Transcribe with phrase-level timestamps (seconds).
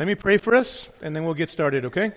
[0.00, 2.12] Let me pray for us, and then we'll get started, okay?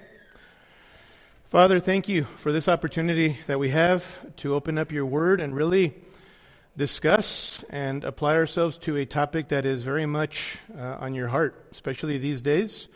[1.50, 5.54] Father, thank you for this opportunity that we have to open up your word and
[5.54, 5.94] really
[6.78, 11.62] discuss and apply ourselves to a topic that is very much uh, on your heart,
[11.74, 12.88] especially these days.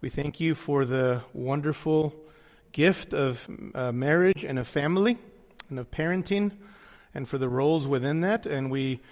[0.00, 2.14] We thank you for the wonderful
[2.72, 5.18] gift of uh, marriage and of family
[5.68, 6.52] and of parenting
[7.14, 8.46] and for the roles within that.
[8.46, 9.02] And we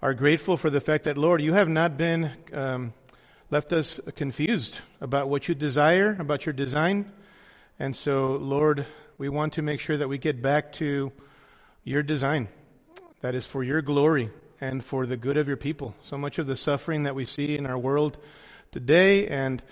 [0.00, 2.92] are grateful for the fact that, Lord, you have not been um,
[3.50, 7.10] left us confused about what you desire, about your design.
[7.78, 8.86] And so, Lord,
[9.16, 11.12] we want to make sure that we get back to
[11.84, 12.48] your design
[13.20, 15.94] that is for your glory and for the good of your people.
[16.02, 18.18] So much of the suffering that we see in our world
[18.70, 19.62] today and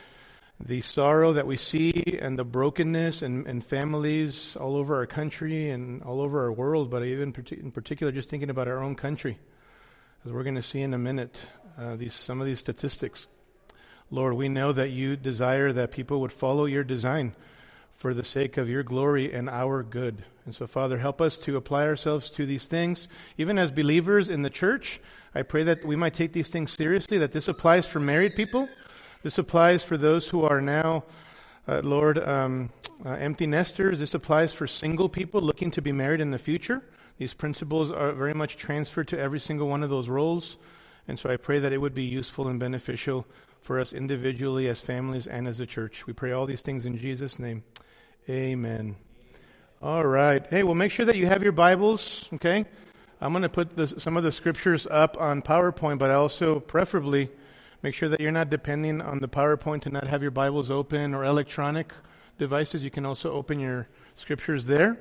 [0.58, 5.69] the sorrow that we see and the brokenness and, and families all over our country
[5.70, 9.38] and all over our world, but even in particular, just thinking about our own country,
[10.24, 11.38] as we're going to see in a minute,
[11.78, 13.27] uh, these some of these statistics
[14.10, 17.34] Lord, we know that you desire that people would follow your design
[17.95, 20.25] for the sake of your glory and our good.
[20.44, 23.08] And so, Father, help us to apply ourselves to these things.
[23.36, 25.00] Even as believers in the church,
[25.34, 28.69] I pray that we might take these things seriously, that this applies for married people.
[29.25, 31.02] This applies for those who are now,
[31.67, 32.70] uh, Lord, um,
[33.05, 33.98] uh, empty nesters.
[33.98, 36.80] This applies for single people looking to be married in the future.
[37.19, 40.58] These principles are very much transferred to every single one of those roles.
[41.08, 43.27] And so I pray that it would be useful and beneficial
[43.67, 46.06] for us individually, as families, and as a church.
[46.06, 47.64] We pray all these things in Jesus' name.
[48.31, 48.95] Amen.
[49.83, 50.47] All right.
[50.48, 52.64] Hey, well, make sure that you have your Bibles, okay?
[53.20, 56.61] I'm going to put the, some of the scriptures up on PowerPoint, but I also
[56.61, 57.28] preferably
[57.83, 61.12] make sure that you're not depending on the PowerPoint to not have your Bibles open
[61.12, 61.92] or electronic
[62.39, 62.84] devices.
[62.84, 64.97] You can also open your scriptures there.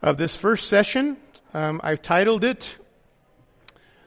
[0.00, 1.16] Of this first session,
[1.52, 2.76] um, I've titled it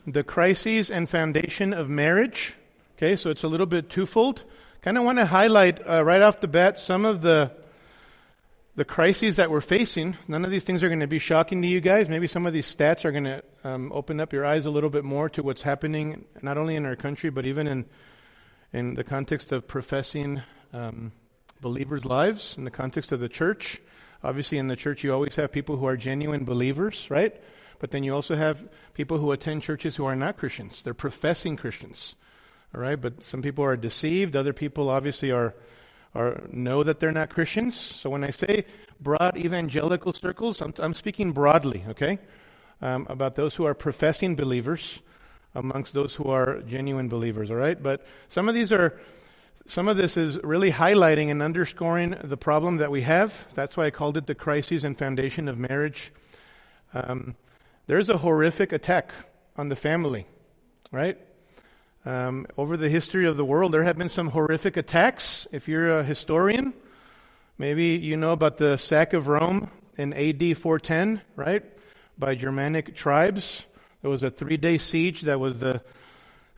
[0.06, 2.56] The Crises and Foundation of Marriage.
[2.98, 4.44] Okay, so it's a little bit twofold.
[4.82, 7.52] Kind of want to highlight uh, right off the bat some of the
[8.76, 10.18] the crises that we're facing.
[10.28, 12.10] None of these things are going to be shocking to you guys.
[12.10, 14.90] Maybe some of these stats are going to um, open up your eyes a little
[14.90, 17.86] bit more to what's happening, not only in our country, but even in
[18.74, 20.42] in the context of professing
[20.74, 21.12] um,
[21.62, 23.80] believers' lives, in the context of the church.
[24.24, 27.40] Obviously, in the church, you always have people who are genuine believers, right?
[27.78, 30.82] But then you also have people who attend churches who are not Christians.
[30.82, 32.16] They're professing Christians.
[32.78, 34.36] All right, but some people are deceived.
[34.36, 35.56] Other people obviously are,
[36.14, 37.76] are know that they're not Christians.
[37.76, 38.66] So when I say
[39.00, 42.20] broad evangelical circles, I'm, I'm speaking broadly, okay,
[42.84, 45.02] um, about those who are professing believers
[45.56, 47.50] amongst those who are genuine believers.
[47.50, 49.00] All right, but some of these are.
[49.70, 53.54] Some of this is really highlighting and underscoring the problem that we have.
[53.54, 56.14] That's why I called it the crises and foundation of marriage.
[56.94, 57.36] Um,
[57.88, 59.12] there's a horrific attack
[59.58, 60.26] on the family,
[60.90, 61.18] right?
[62.08, 65.46] Um, over the history of the world, there have been some horrific attacks.
[65.52, 66.74] If you're a historian,
[67.58, 71.66] maybe you know about the sack of Rome in AD 410, right?
[72.18, 73.68] By Germanic tribes.
[74.02, 75.82] There was a three-day siege that was the,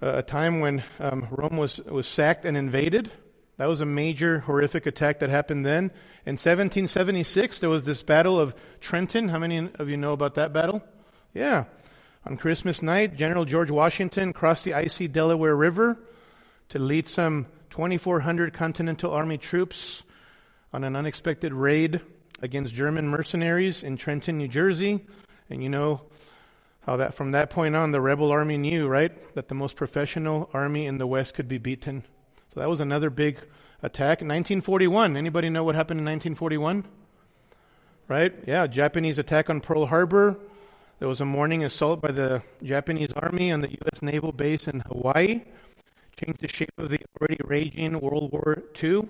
[0.04, 3.12] uh, a time when um, Rome was, was sacked and invaded.
[3.58, 5.86] That was a major horrific attack that happened then.
[6.28, 9.30] In 1776, there was this battle of Trenton.
[9.30, 10.84] How many of you know about that battle?
[11.34, 11.64] Yeah.
[12.30, 15.98] On Christmas night, General George Washington crossed the icy Delaware River
[16.70, 20.04] to lead some 2,400 Continental Army troops
[20.72, 22.02] on an unexpected raid
[22.40, 25.04] against German mercenaries in Trenton, New Jersey.
[25.50, 26.02] And you know
[26.82, 30.52] how that from that point on, the rebel army knew, right, that the most professional
[30.54, 32.04] army in the West could be beaten.
[32.54, 33.40] So that was another big
[33.82, 34.20] attack.
[34.20, 35.18] 1941.
[35.18, 36.86] Anybody know what happened in 1941?
[38.08, 38.36] Right?
[38.46, 40.40] Yeah, Japanese attack on Pearl Harbor.
[41.00, 44.02] There was a morning assault by the Japanese army on the U.S.
[44.02, 45.44] naval base in Hawaii,
[46.18, 49.08] changed the shape of the already raging World War II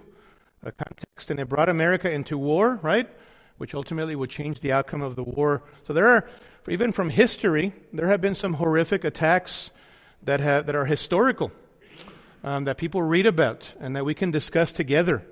[0.61, 3.09] context, and it brought America into war, right?
[3.57, 5.63] Which ultimately would change the outcome of the war.
[5.87, 6.29] So there are,
[6.67, 9.71] even from history, there have been some horrific attacks
[10.21, 11.51] that have that are historical,
[12.43, 15.25] um, that people read about and that we can discuss together.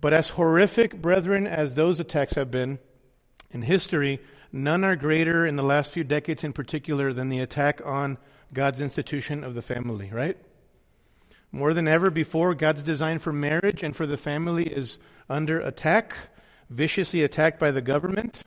[0.00, 2.78] But as horrific, brethren, as those attacks have been
[3.50, 4.20] in history,
[4.52, 8.18] None are greater in the last few decades in particular than the attack on
[8.52, 10.38] God's institution of the family, right?
[11.52, 14.98] More than ever before, God's design for marriage and for the family is
[15.28, 16.14] under attack,
[16.70, 18.42] viciously attacked by the government,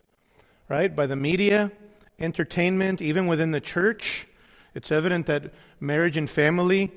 [0.70, 0.96] right?
[0.96, 1.72] By the media,
[2.20, 4.28] entertainment, even within the church.
[4.74, 6.92] It's evident that marriage and family,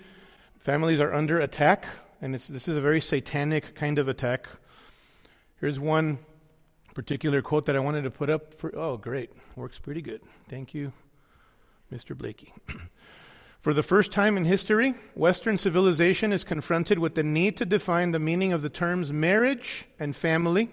[0.58, 1.86] families are under attack,
[2.22, 4.46] and this is a very satanic kind of attack.
[5.60, 6.18] Here's one
[6.94, 8.75] particular quote that I wanted to put up for.
[8.75, 9.31] Oh, great.
[9.56, 10.23] Works pretty good.
[10.49, 10.93] Thank you,
[11.93, 12.17] Mr.
[12.17, 12.52] Blakey.
[13.61, 18.11] For the first time in history, Western civilization is confronted with the need to define
[18.11, 20.70] the meaning of the terms marriage and family.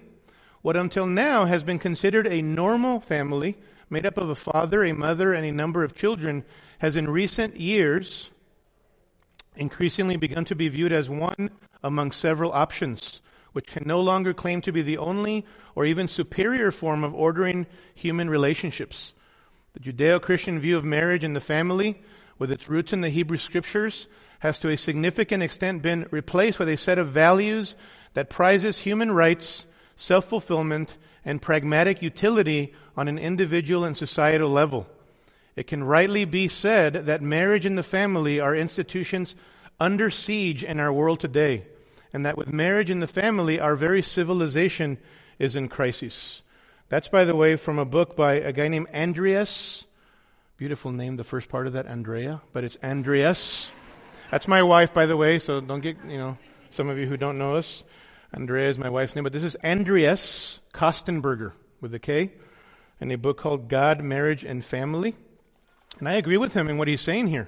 [0.61, 3.57] What until now has been considered a normal family,
[3.89, 6.43] made up of a father, a mother, and a number of children,
[6.79, 8.29] has in recent years
[9.55, 11.49] increasingly begun to be viewed as one
[11.83, 13.21] among several options,
[13.53, 15.45] which can no longer claim to be the only
[15.75, 19.13] or even superior form of ordering human relationships.
[19.73, 22.01] The Judeo Christian view of marriage and the family
[22.41, 24.07] with its roots in the Hebrew scriptures,
[24.39, 27.75] has to a significant extent been replaced with a set of values
[28.15, 34.87] that prizes human rights, self fulfillment, and pragmatic utility on an individual and societal level.
[35.55, 39.35] It can rightly be said that marriage and the family are institutions
[39.79, 41.67] under siege in our world today,
[42.13, 44.97] and that with marriage and the family, our very civilization
[45.39, 46.43] is in crisis.
[46.89, 49.85] That's, by the way, from a book by a guy named Andreas
[50.61, 53.71] Beautiful name, the first part of that, Andrea, but it's Andreas.
[54.29, 56.37] That's my wife, by the way, so don't get, you know,
[56.69, 57.83] some of you who don't know us.
[58.31, 62.33] Andrea is my wife's name, but this is Andreas Kostenberger with a K
[62.99, 65.15] in a book called God, Marriage, and Family.
[65.97, 67.47] And I agree with him in what he's saying here.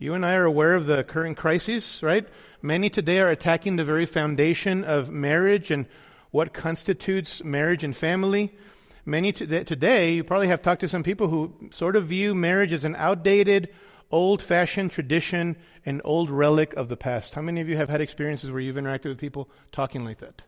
[0.00, 2.26] You and I are aware of the current crises, right?
[2.62, 5.84] Many today are attacking the very foundation of marriage and
[6.30, 8.56] what constitutes marriage and family.
[9.04, 12.86] Many today, you probably have talked to some people who sort of view marriage as
[12.86, 13.68] an outdated,
[14.10, 17.34] old fashioned tradition, an old relic of the past.
[17.34, 20.44] How many of you have had experiences where you've interacted with people talking like that?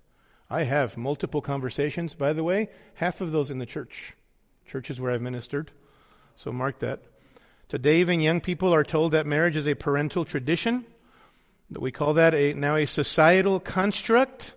[0.48, 4.14] I have multiple conversations, by the way, half of those in the church,
[4.64, 5.72] churches where I've ministered.
[6.36, 7.02] So mark that.
[7.72, 10.84] Today, even young people are told that marriage is a parental tradition.
[11.70, 14.52] That we call that a, now a societal construct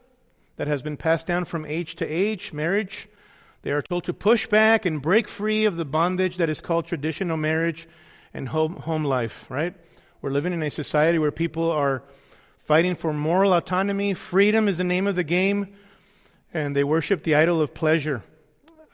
[0.58, 2.52] that has been passed down from age to age.
[2.52, 3.08] Marriage
[3.62, 6.88] they are told to push back and break free of the bondage that is called
[6.88, 7.88] traditional marriage
[8.34, 9.74] and home, home life, right?
[10.22, 12.04] We're living in a society where people are
[12.66, 14.14] fighting for moral autonomy.
[14.14, 15.74] Freedom is the name of the game.
[16.54, 18.24] And they worship the idol of pleasure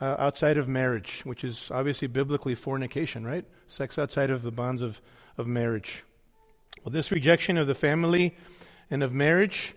[0.02, 3.44] uh, outside of marriage, which is obviously biblically fornication, right?
[3.68, 5.00] Sex outside of the bonds of,
[5.38, 6.02] of marriage.
[6.82, 8.34] Well, this rejection of the family
[8.90, 9.74] and of marriage,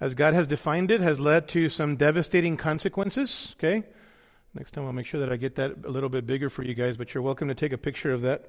[0.00, 3.86] as God has defined it, has led to some devastating consequences, okay?
[4.54, 6.72] Next time I'll make sure that I get that a little bit bigger for you
[6.72, 8.48] guys, but you're welcome to take a picture of that.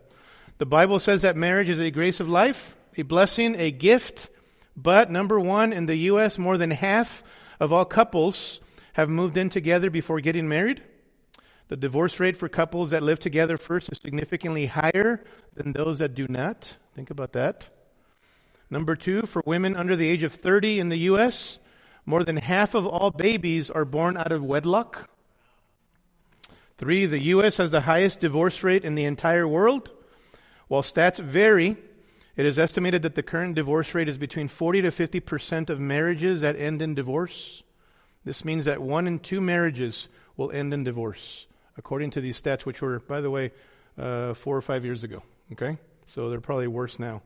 [0.60, 4.30] The Bible says that marriage is a grace of life, a blessing, a gift,
[4.78, 7.22] but number one, in the U.S., more than half
[7.60, 8.62] of all couples
[8.94, 10.82] have moved in together before getting married.
[11.70, 15.24] The divorce rate for couples that live together first is significantly higher
[15.54, 16.78] than those that do not.
[16.94, 17.70] Think about that.
[18.70, 21.60] Number two, for women under the age of 30 in the U.S.,
[22.06, 25.10] more than half of all babies are born out of wedlock.
[26.78, 27.58] Three, the U.S.
[27.58, 29.92] has the highest divorce rate in the entire world.
[30.68, 31.76] While stats vary,
[32.38, 35.80] it is estimated that the current divorce rate is between 40 to 50 percent of
[35.80, 37.64] marriages that end in divorce.
[38.24, 41.47] This means that one in two marriages will end in divorce,
[41.78, 43.52] according to these stats, which were, by the way,
[43.98, 45.24] uh, four or five years ago.
[45.54, 45.78] Okay?
[46.08, 47.22] So they're probably worse now.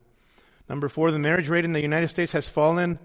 [0.68, 2.98] Number four, the marriage rate in the United States has fallen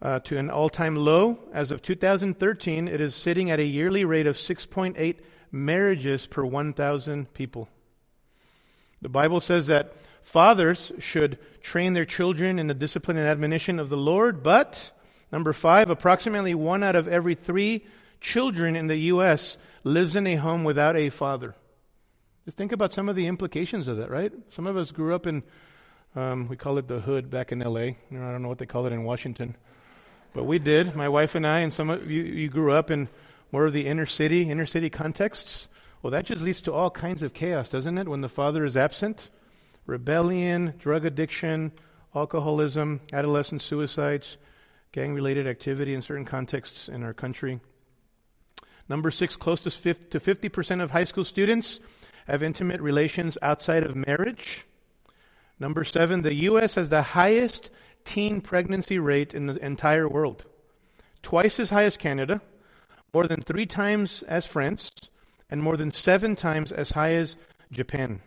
[0.00, 1.38] uh, to an all time low.
[1.52, 5.16] As of 2013, it is sitting at a yearly rate of 6.8
[5.50, 7.68] marriages per 1,000 people.
[9.00, 13.88] The Bible says that fathers should train their children in the discipline and admonition of
[13.88, 14.90] the Lord, but,
[15.32, 17.86] number five, approximately one out of every three
[18.20, 19.58] children in the U.S.
[19.84, 21.54] lives in a home without a father.
[22.44, 24.32] Just think about some of the implications of that, right?
[24.48, 25.42] Some of us grew up in,
[26.16, 27.88] um, we call it the hood back in L.A.
[27.88, 29.56] I don't know what they call it in Washington.
[30.32, 30.94] But we did.
[30.94, 33.08] My wife and I, and some of you, you grew up in
[33.52, 35.68] more of the inner city, inner city contexts,
[36.02, 38.08] well, that just leads to all kinds of chaos, doesn't it?
[38.08, 39.30] When the father is absent,
[39.86, 41.72] rebellion, drug addiction,
[42.14, 44.36] alcoholism, adolescent suicides,
[44.92, 47.60] gang related activity in certain contexts in our country.
[48.88, 51.80] Number six, close to 50% of high school students
[52.26, 54.66] have intimate relations outside of marriage.
[55.60, 56.76] Number seven, the U.S.
[56.76, 57.70] has the highest
[58.04, 60.46] teen pregnancy rate in the entire world.
[61.22, 62.40] Twice as high as Canada,
[63.12, 64.90] more than three times as France,
[65.50, 67.36] and more than seven times as high as
[67.72, 68.20] Japan.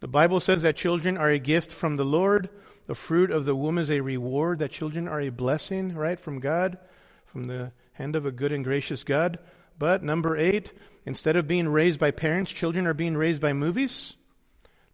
[0.00, 2.48] The Bible says that children are a gift from the Lord.
[2.86, 6.40] The fruit of the womb is a reward, that children are a blessing, right, from
[6.40, 6.78] God,
[7.26, 9.38] from the hand of a good and gracious God.
[9.78, 10.72] But number eight,
[11.06, 14.16] instead of being raised by parents, children are being raised by movies,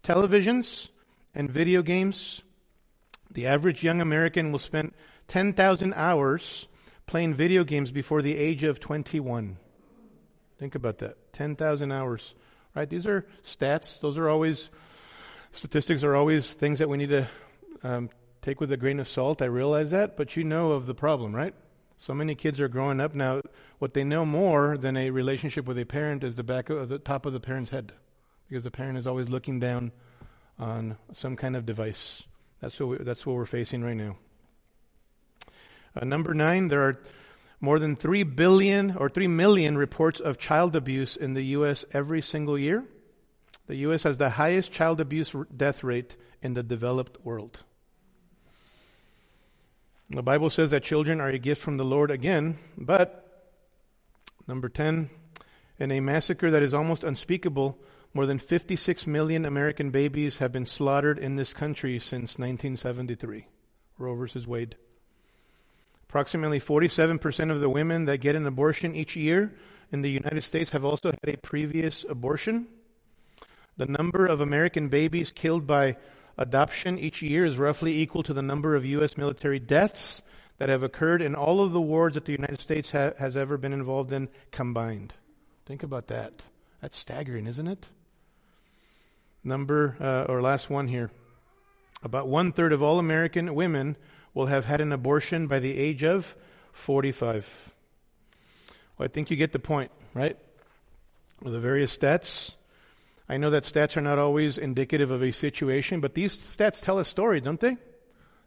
[0.03, 0.89] televisions,
[1.35, 2.43] and video games.
[3.33, 4.93] The average young American will spend
[5.29, 6.69] 10,000 hours
[7.07, 9.57] playing video games before the age of 21.
[10.59, 12.35] Think about that 10,000 hours.
[12.75, 12.89] Right?
[12.89, 14.01] These are stats.
[14.01, 14.71] Those are always
[15.57, 17.27] Statistics are always things that we need to
[17.83, 18.11] um,
[18.43, 19.41] take with a grain of salt.
[19.41, 21.55] I realize that, but you know of the problem, right?
[21.97, 23.41] So many kids are growing up now.
[23.79, 26.99] What they know more than a relationship with a parent is the back of the
[26.99, 27.93] top of the parent's head,
[28.49, 29.93] because the parent is always looking down
[30.59, 32.23] on some kind of device.
[32.61, 34.17] That's what we, that's what we're facing right now.
[35.95, 37.01] Uh, number nine, there are
[37.61, 41.87] more than three billion or three million reports of child abuse in the U.S.
[41.93, 42.85] every single year.
[43.67, 44.03] The U.S.
[44.03, 47.65] has the highest child abuse death rate in the developed world.
[50.09, 53.51] The Bible says that children are a gift from the Lord again, but
[54.47, 55.11] number 10,
[55.79, 57.77] in a massacre that is almost unspeakable,
[58.15, 63.47] more than 56 million American babies have been slaughtered in this country since 1973.
[63.99, 64.77] Roe versus Wade.
[66.09, 69.53] Approximately 47% of the women that get an abortion each year
[69.91, 72.69] in the United States have also had a previous abortion.
[73.77, 75.97] The number of American babies killed by
[76.39, 79.17] adoption each year is roughly equal to the number of U.S.
[79.17, 80.23] military deaths
[80.59, 83.57] that have occurred in all of the wars that the United States ha- has ever
[83.57, 85.15] been involved in combined.
[85.67, 86.43] Think about that.
[86.81, 87.89] That's staggering, isn't it?
[89.45, 91.11] Number, uh, or last one here.
[92.03, 93.97] About one third of all American women
[94.35, 96.37] will have had an abortion by the age of
[96.73, 97.75] 45.
[98.99, 100.37] Well, I think you get the point, right?
[101.43, 102.55] With the various stats,
[103.29, 106.99] I know that stats are not always indicative of a situation, but these stats tell
[106.99, 107.77] a story, don't they?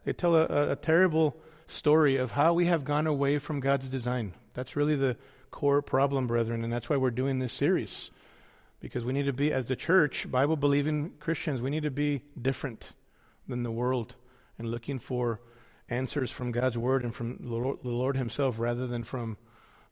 [0.05, 1.35] They tell a, a, terrible
[1.67, 4.33] story of how we have gone away from God's design.
[4.53, 5.17] That's really the
[5.51, 8.11] core problem, brethren, and that's why we're doing this series.
[8.79, 12.21] Because we need to be, as the church, Bible believing Christians, we need to be
[12.41, 12.93] different
[13.49, 14.15] than the world
[14.57, 15.41] and looking for
[15.89, 19.37] answers from God's Word and from the Lord, the Lord Himself rather than from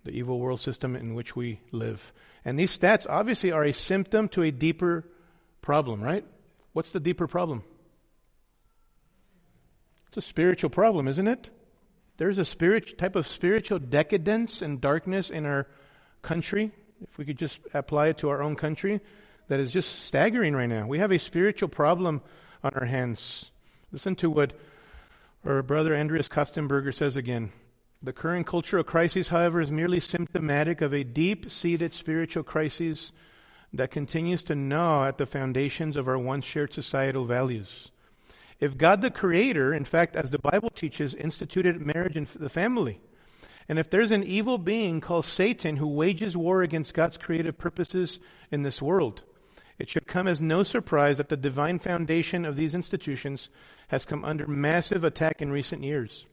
[0.07, 2.13] the evil world system in which we live.
[2.45, 5.05] And these stats obviously are a symptom to a deeper
[5.61, 6.25] problem, right?
[6.71, 7.63] What's the deeper problem?
[10.07, 11.51] It's a spiritual problem, isn't it?
[12.15, 15.67] There's a spirit, type of spiritual decadence and darkness in our
[16.21, 16.71] country,
[17.01, 19.01] if we could just apply it to our own country,
[19.49, 20.87] that is just staggering right now.
[20.87, 22.21] We have a spiritual problem
[22.63, 23.51] on our hands.
[23.91, 24.53] Listen to what
[25.45, 27.51] our brother Andreas Kostenberger says again.
[28.01, 33.11] The current cultural crisis, however, is merely symptomatic of a deep seated spiritual crisis
[33.73, 37.91] that continues to gnaw at the foundations of our once shared societal values.
[38.59, 42.99] If God the Creator, in fact, as the Bible teaches, instituted marriage and the family,
[43.67, 48.19] and if there's an evil being called Satan who wages war against God's creative purposes
[48.51, 49.23] in this world,
[49.77, 53.49] it should come as no surprise that the divine foundation of these institutions
[53.89, 56.25] has come under massive attack in recent years.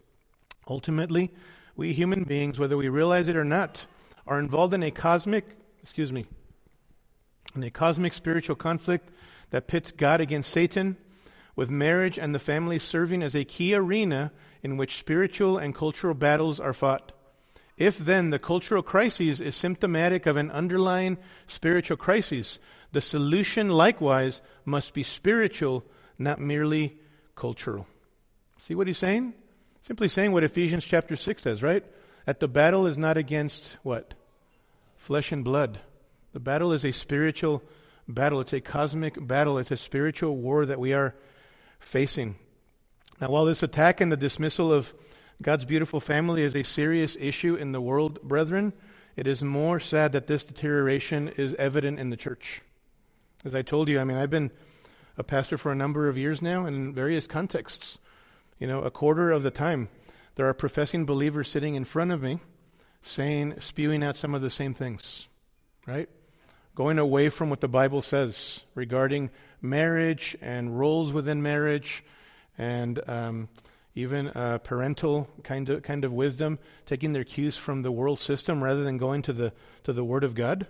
[0.68, 1.30] Ultimately,
[1.76, 3.86] we human beings, whether we realize it or not,
[4.26, 5.44] are involved in a cosmic,
[5.82, 6.26] excuse me,
[7.54, 9.10] in a cosmic spiritual conflict
[9.50, 10.96] that pits God against Satan,
[11.56, 16.14] with marriage and the family serving as a key arena in which spiritual and cultural
[16.14, 17.12] battles are fought.
[17.76, 22.58] If then the cultural crisis is symptomatic of an underlying spiritual crisis,
[22.92, 25.84] the solution likewise must be spiritual,
[26.18, 26.98] not merely
[27.34, 27.86] cultural.
[28.58, 29.34] See what he's saying?
[29.84, 31.84] Simply saying what Ephesians chapter 6 says, right?
[32.24, 34.14] That the battle is not against what?
[34.96, 35.78] Flesh and blood.
[36.32, 37.62] The battle is a spiritual
[38.08, 38.40] battle.
[38.40, 39.58] It's a cosmic battle.
[39.58, 41.14] It's a spiritual war that we are
[41.80, 42.36] facing.
[43.20, 44.94] Now, while this attack and the dismissal of
[45.42, 48.72] God's beautiful family is a serious issue in the world, brethren,
[49.16, 52.62] it is more sad that this deterioration is evident in the church.
[53.44, 54.50] As I told you, I mean, I've been
[55.18, 57.98] a pastor for a number of years now in various contexts.
[58.58, 59.88] You know, a quarter of the time,
[60.36, 62.40] there are professing believers sitting in front of me
[63.02, 65.28] saying, spewing out some of the same things,
[65.86, 66.08] right?
[66.74, 69.30] Going away from what the Bible says regarding
[69.60, 72.04] marriage and roles within marriage
[72.56, 73.48] and um,
[73.94, 78.62] even uh, parental kind of kind of wisdom, taking their cues from the world system
[78.62, 79.52] rather than going to the
[79.84, 80.66] to the Word of God.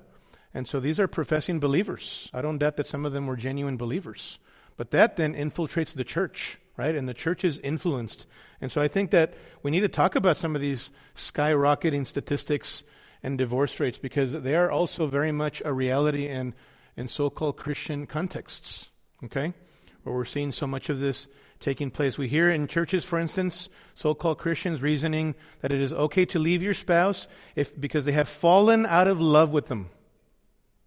[0.53, 2.31] And so these are professing believers.
[2.33, 4.39] I don't doubt that some of them were genuine believers,
[4.77, 6.95] but that then infiltrates the church right?
[6.95, 8.27] And the church is influenced.
[8.61, 12.85] And so I think that we need to talk about some of these skyrocketing statistics
[13.23, 16.55] and divorce rates because they are also very much a reality in,
[16.97, 18.91] in so called Christian contexts,
[19.25, 19.55] okay?
[20.03, 21.27] Where we're seeing so much of this
[21.61, 22.19] taking place.
[22.19, 26.39] We hear in churches, for instance, so called Christians reasoning that it is okay to
[26.39, 29.89] leave your spouse if, because they have fallen out of love with them.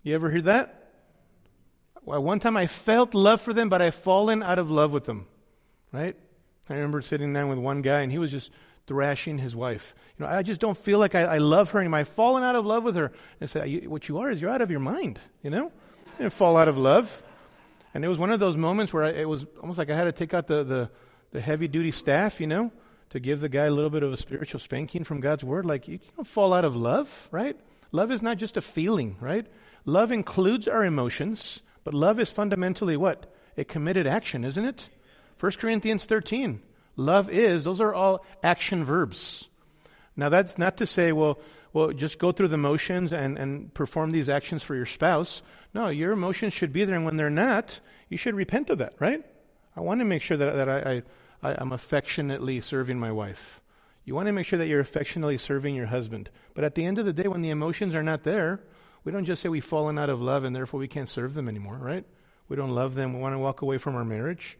[0.03, 0.91] You ever hear that?
[2.03, 5.05] Well, one time I felt love for them, but I've fallen out of love with
[5.05, 5.27] them
[5.91, 6.15] right?
[6.69, 8.51] I remember sitting down with one guy and he was just
[8.87, 9.95] thrashing his wife.
[10.17, 11.99] You know, I just don't feel like I, I love her anymore.
[11.99, 13.05] I've fallen out of love with her.
[13.05, 15.65] And I said, what you are is you're out of your mind, you know?
[15.65, 17.23] You didn't fall out of love.
[17.93, 20.05] And it was one of those moments where I, it was almost like I had
[20.05, 20.89] to take out the, the,
[21.31, 22.71] the heavy duty staff, you know,
[23.09, 25.65] to give the guy a little bit of a spiritual spanking from God's word.
[25.65, 27.57] Like, you don't fall out of love, right?
[27.91, 29.47] Love is not just a feeling, right?
[29.85, 33.33] Love includes our emotions, but love is fundamentally what?
[33.57, 34.89] A committed action, isn't it?
[35.39, 36.61] 1 Corinthians 13.
[36.95, 39.47] Love is, those are all action verbs.
[40.15, 41.39] Now that's not to say, well,
[41.73, 45.43] well, just go through the motions and, and perform these actions for your spouse.
[45.73, 47.79] No, your emotions should be there, and when they're not,
[48.09, 49.23] you should repent of that, right?
[49.75, 51.03] I want to make sure that, that I,
[51.43, 53.61] I, I'm affectionately serving my wife.
[54.05, 56.29] You want to make sure that you're affectionately serving your husband.
[56.55, 58.61] But at the end of the day, when the emotions are not there,
[59.03, 61.47] we don't just say we've fallen out of love and therefore we can't serve them
[61.47, 62.05] anymore, right?
[62.47, 63.13] We don't love them.
[63.13, 64.57] We want to walk away from our marriage.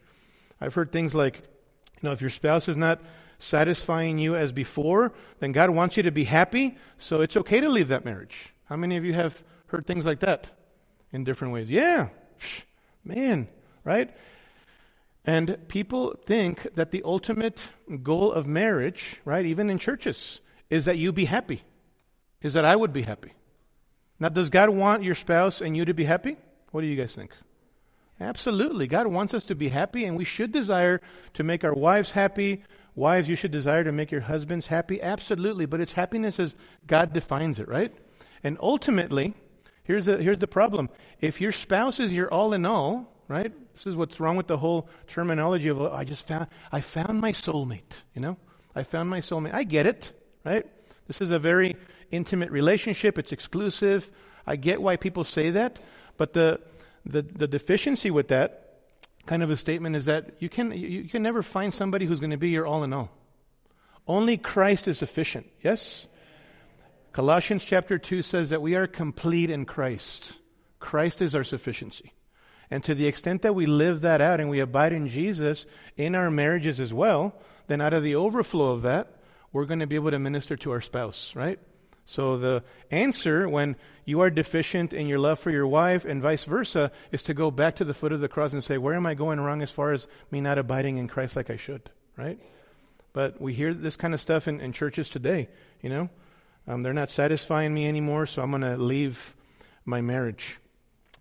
[0.60, 3.02] I've heard things like, you know, if your spouse is not
[3.40, 7.70] satisfying you as before, then God wants you to be happy, so it's okay to
[7.70, 8.54] leave that marriage.
[8.66, 10.48] How many of you have heard things like that
[11.12, 11.70] in different ways?
[11.70, 12.10] Yeah,
[13.04, 13.48] man,
[13.84, 14.16] right?
[15.24, 17.62] And people think that the ultimate
[18.02, 21.64] goal of marriage, right, even in churches, is that you be happy,
[22.42, 23.34] is that I would be happy.
[24.20, 26.38] Now, does God want your spouse and you to be happy?
[26.72, 27.32] What do you guys think?
[28.20, 28.88] Absolutely.
[28.88, 31.02] God wants us to be happy, and we should desire
[31.34, 32.64] to make our wives happy,
[32.98, 35.00] Wives, you should desire to make your husbands happy.
[35.00, 35.68] Absolutely.
[35.68, 36.56] But it's happiness as
[36.88, 37.94] God defines it, right?
[38.44, 39.36] And ultimately,
[39.84, 40.90] here's, a, here's the problem.
[41.22, 43.54] If your spouse is your all in all, right?
[43.74, 47.22] This is what's wrong with the whole terminology of, oh, I just found, I found
[47.22, 48.36] my soulmate, you know?
[48.74, 49.54] I found my soulmate.
[49.54, 50.12] I get it,
[50.44, 50.66] right?
[51.06, 51.76] This is a very
[52.10, 53.20] intimate relationship.
[53.20, 54.10] It's exclusive.
[54.48, 55.78] I get why people say that.
[56.18, 56.60] But the,
[57.08, 58.68] the, the deficiency with that
[59.26, 62.32] kind of a statement is that you can, you can never find somebody who's going
[62.32, 63.12] to be your all in all.
[64.08, 65.48] Only Christ is sufficient.
[65.62, 66.08] Yes?
[67.12, 70.34] Colossians chapter 2 says that we are complete in Christ.
[70.80, 72.14] Christ is our sufficiency.
[72.70, 76.16] And to the extent that we live that out and we abide in Jesus in
[76.16, 77.36] our marriages as well,
[77.68, 79.14] then out of the overflow of that,
[79.52, 81.60] we're going to be able to minister to our spouse, right?
[82.08, 86.46] So the answer when you are deficient in your love for your wife and vice
[86.46, 89.06] versa is to go back to the foot of the cross and say, where am
[89.06, 92.40] I going wrong as far as me not abiding in Christ like I should, right?
[93.12, 95.50] But we hear this kind of stuff in, in churches today,
[95.82, 96.10] you know?
[96.66, 99.36] Um, they're not satisfying me anymore, so I'm going to leave
[99.84, 100.60] my marriage.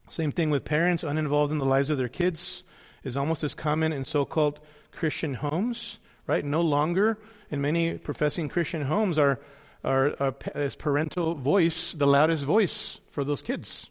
[0.08, 2.62] Same thing with parents uninvolved in the lives of their kids
[3.02, 4.60] is almost as common in so-called
[4.92, 6.44] Christian homes, right?
[6.44, 7.18] No longer
[7.50, 9.40] in many professing Christian homes are
[9.86, 13.88] are, are, is parental voice the loudest voice for those kids.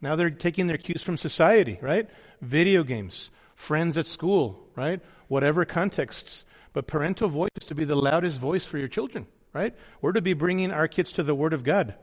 [0.00, 2.08] Now they're taking their cues from society, right?
[2.40, 5.00] Video games, friends at school, right?
[5.28, 6.44] Whatever contexts.
[6.72, 9.74] But parental voice is to be the loudest voice for your children, right?
[10.00, 11.94] We're to be bringing our kids to the Word of God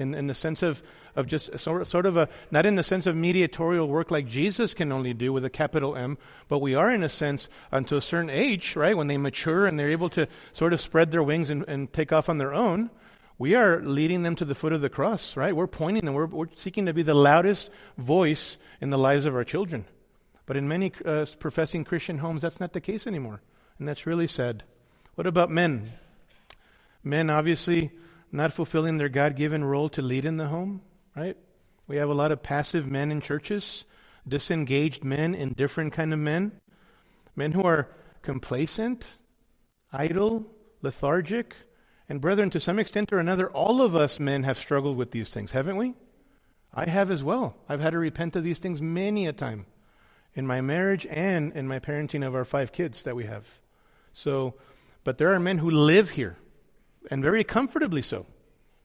[0.00, 0.82] in, in the sense of,
[1.14, 4.74] of just sort, sort of a, not in the sense of mediatorial work like Jesus
[4.74, 8.02] can only do with a capital M, but we are in a sense until a
[8.02, 11.50] certain age, right, when they mature and they're able to sort of spread their wings
[11.50, 12.90] and, and take off on their own,
[13.38, 15.56] we are leading them to the foot of the cross, right?
[15.56, 19.34] We're pointing them, we're, we're seeking to be the loudest voice in the lives of
[19.34, 19.84] our children.
[20.46, 23.40] But in many uh, professing Christian homes, that's not the case anymore.
[23.78, 24.64] And that's really sad.
[25.14, 25.92] What about men?
[27.02, 27.92] Men, obviously,
[28.32, 30.82] not fulfilling their God given role to lead in the home,
[31.16, 31.36] right?
[31.86, 33.84] We have a lot of passive men in churches,
[34.26, 36.52] disengaged men, indifferent kind of men,
[37.34, 37.88] men who are
[38.22, 39.16] complacent,
[39.92, 40.46] idle,
[40.82, 41.54] lethargic.
[42.08, 45.30] And brethren, to some extent or another, all of us men have struggled with these
[45.30, 45.94] things, haven't we?
[46.72, 47.56] I have as well.
[47.68, 49.66] I've had to repent of these things many a time
[50.34, 53.48] in my marriage and in my parenting of our five kids that we have.
[54.12, 54.54] So,
[55.02, 56.36] but there are men who live here
[57.10, 58.26] and very comfortably so.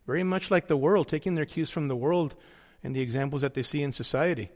[0.06, 2.36] Very much like the world, taking their cues from the world
[2.84, 4.49] and the examples that they see in society.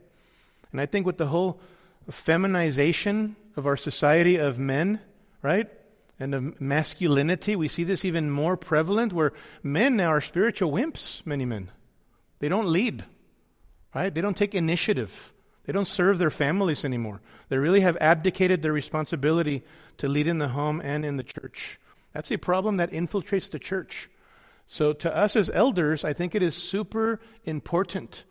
[0.71, 1.59] And I think with the whole
[2.09, 4.99] feminization of our society of men,
[5.41, 5.67] right?
[6.19, 11.25] And of masculinity, we see this even more prevalent where men now are spiritual wimps,
[11.25, 11.71] many men.
[12.39, 13.05] They don't lead,
[13.95, 14.13] right?
[14.13, 15.33] They don't take initiative.
[15.65, 17.21] They don't serve their families anymore.
[17.49, 19.63] They really have abdicated their responsibility
[19.97, 21.79] to lead in the home and in the church.
[22.13, 24.09] That's a problem that infiltrates the church.
[24.65, 28.23] So, to us as elders, I think it is super important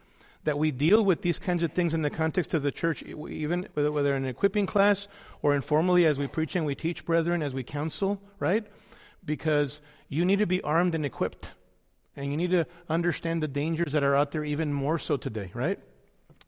[0.45, 3.69] that we deal with these kinds of things in the context of the church, even
[3.75, 5.09] whether in an equipping class
[5.43, 8.65] or informally as we preach and we teach brethren, as we counsel, right?
[9.25, 11.53] Because you need to be armed and equipped.
[12.17, 15.51] And you need to understand the dangers that are out there even more so today,
[15.55, 15.79] right?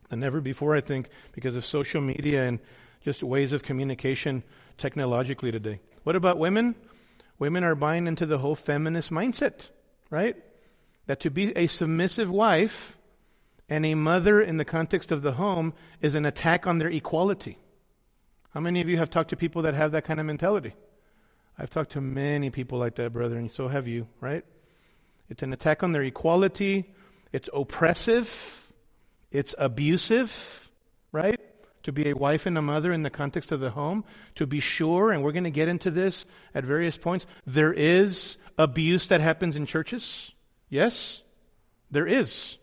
[0.08, 2.58] Than ever before, I think, because of social media and
[3.02, 4.42] just ways of communication
[4.78, 5.80] technologically today.
[6.04, 6.74] What about women?
[7.40, 9.70] Women are buying into the whole feminist mindset,
[10.10, 10.36] right?
[11.06, 12.98] That to be a submissive wife
[13.68, 15.72] and a mother in the context of the home
[16.02, 17.58] is an attack on their equality.
[18.52, 20.74] How many of you have talked to people that have that kind of mentality?
[21.58, 24.44] I've talked to many people like that, brother, and so have you, right?
[25.30, 26.92] It's an attack on their equality.
[27.32, 28.70] It's oppressive.
[29.30, 30.70] It's abusive,
[31.10, 31.40] right?
[31.84, 34.04] To be a wife and a mother in the context of the home.
[34.34, 38.36] To be sure, and we're going to get into this at various points, there is
[38.58, 40.32] abuse that happens in churches.
[40.68, 41.22] Yes,
[41.90, 42.58] there is.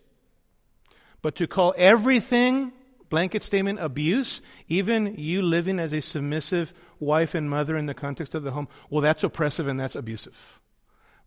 [1.20, 2.72] But to call everything
[3.08, 8.34] blanket statement abuse, even you living as a submissive wife and mother in the context
[8.34, 10.60] of the home, well, that's oppressive and that's abusive.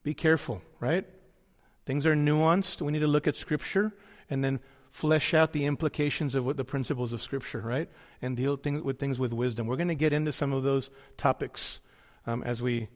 [0.03, 1.05] Be careful, right?
[1.85, 2.81] Things are nuanced.
[2.81, 3.91] We need to look at Scripture
[4.29, 4.59] and then
[4.91, 7.89] flesh out the implications of what the principles of Scripture, right?
[8.21, 9.65] And deal things, with things with wisdom.
[9.65, 11.79] We're going to get into some of those topics
[12.27, 12.89] um, as we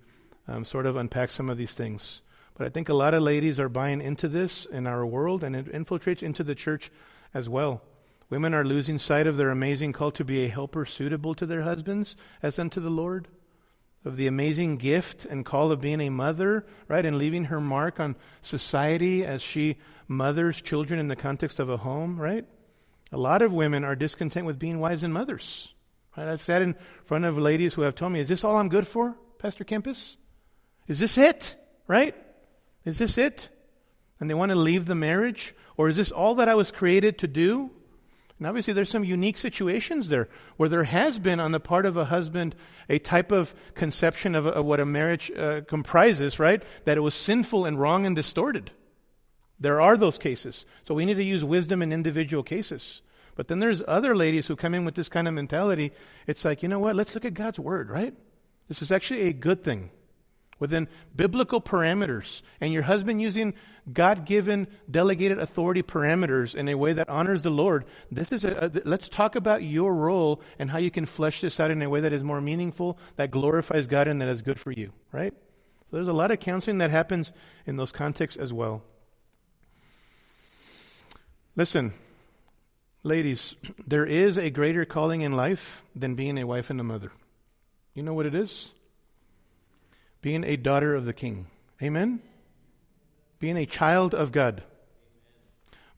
[0.47, 2.21] um, sort of unpack some of these things.
[2.57, 5.55] But I think a lot of ladies are buying into this in our world, and
[5.55, 6.91] it infiltrates into the church
[7.33, 7.81] as well.
[8.29, 11.61] Women are losing sight of their amazing call to be a helper suitable to their
[11.61, 13.27] husbands as unto the Lord,
[14.05, 17.99] of the amazing gift and call of being a mother, right, and leaving her mark
[17.99, 22.45] on society as she mothers children in the context of a home, right?
[23.11, 25.73] A lot of women are discontent with being wives and mothers.
[26.15, 26.27] Right?
[26.27, 28.87] I've sat in front of ladies who have told me, Is this all I'm good
[28.87, 30.15] for, Pastor Kempiz?
[30.87, 31.55] Is this it?
[31.87, 32.15] Right?
[32.83, 33.49] Is this it?
[34.19, 35.55] And they want to leave the marriage?
[35.77, 37.71] Or is this all that I was created to do?
[38.37, 41.95] And obviously, there's some unique situations there where there has been, on the part of
[41.95, 42.53] a husband,
[42.89, 46.61] a type of conception of, of what a marriage uh, comprises, right?
[46.83, 48.71] That it was sinful and wrong and distorted.
[49.59, 50.65] There are those cases.
[50.85, 53.01] So we need to use wisdom in individual cases.
[53.35, 55.93] But then there's other ladies who come in with this kind of mentality.
[56.27, 56.95] It's like, you know what?
[56.95, 58.13] Let's look at God's word, right?
[58.67, 59.91] This is actually a good thing
[60.59, 63.53] within biblical parameters, and your husband using
[63.91, 68.71] God given delegated authority parameters in a way that honors the Lord, this is a,
[68.73, 71.89] a, let's talk about your role and how you can flesh this out in a
[71.89, 75.33] way that is more meaningful, that glorifies God, and that is good for you, right?
[75.33, 77.33] So there's a lot of counseling that happens
[77.65, 78.81] in those contexts as well.
[81.55, 81.93] Listen,
[83.03, 83.55] ladies,
[83.87, 87.11] there is a greater calling in life than being a wife and a mother.
[87.93, 88.74] You know what it is?
[90.25, 91.45] Being a daughter of the King.
[91.83, 92.19] Amen?
[93.37, 94.63] Being a child of God.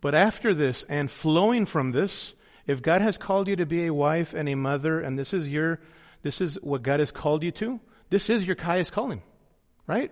[0.01, 2.35] But after this, and flowing from this,
[2.65, 5.47] if God has called you to be a wife and a mother, and this is
[5.47, 5.79] your,
[6.23, 9.21] this is what God has called you to, this is your highest calling,
[9.87, 10.11] right?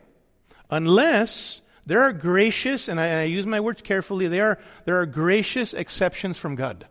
[0.70, 5.02] Unless there are gracious, and I, and I use my words carefully, there are, there
[5.02, 6.88] are gracious exceptions from God,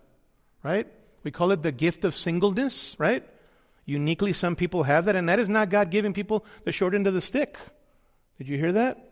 [0.62, 0.86] right?
[1.22, 3.26] We call it the gift of singleness, right?
[3.86, 7.06] Uniquely, some people have that, and that is not God giving people the short end
[7.06, 7.58] of the stick.
[8.38, 9.10] Did you hear that?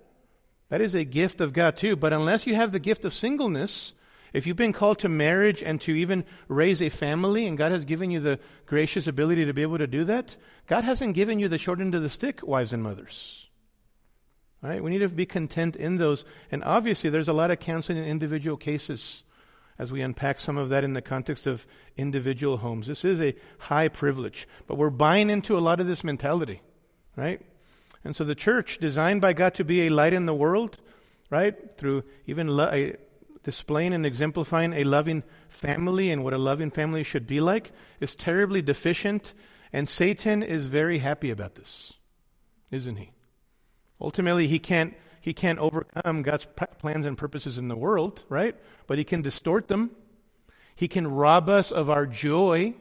[0.70, 1.96] That is a gift of God too.
[1.96, 3.92] But unless you have the gift of singleness,
[4.32, 7.84] if you've been called to marriage and to even raise a family, and God has
[7.84, 11.48] given you the gracious ability to be able to do that, God hasn't given you
[11.48, 13.50] the short end of the stick, wives and mothers.
[14.62, 14.82] Right?
[14.82, 16.24] We need to be content in those.
[16.50, 19.24] And obviously, there's a lot of counseling in individual cases
[19.78, 22.86] as we unpack some of that in the context of individual homes.
[22.86, 26.62] This is a high privilege, but we're buying into a lot of this mentality,
[27.16, 27.40] right?
[28.04, 30.78] And so the church, designed by God to be a light in the world,
[31.30, 32.92] right, through even lo-
[33.42, 38.14] displaying and exemplifying a loving family and what a loving family should be like, is
[38.14, 39.34] terribly deficient,
[39.72, 41.94] and Satan is very happy about this,
[42.70, 43.12] isn't he?
[44.00, 46.46] Ultimately, he can't he can't overcome God's
[46.78, 48.56] plans and purposes in the world, right?
[48.88, 49.92] But he can distort them.
[50.74, 52.74] He can rob us of our joy,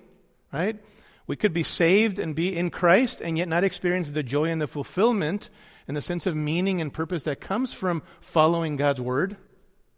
[0.52, 0.80] right?
[1.28, 4.60] We could be saved and be in Christ and yet not experience the joy and
[4.60, 5.52] the fulfillment
[5.88, 9.38] and the sense of meaning and purpose that comes from following God's word.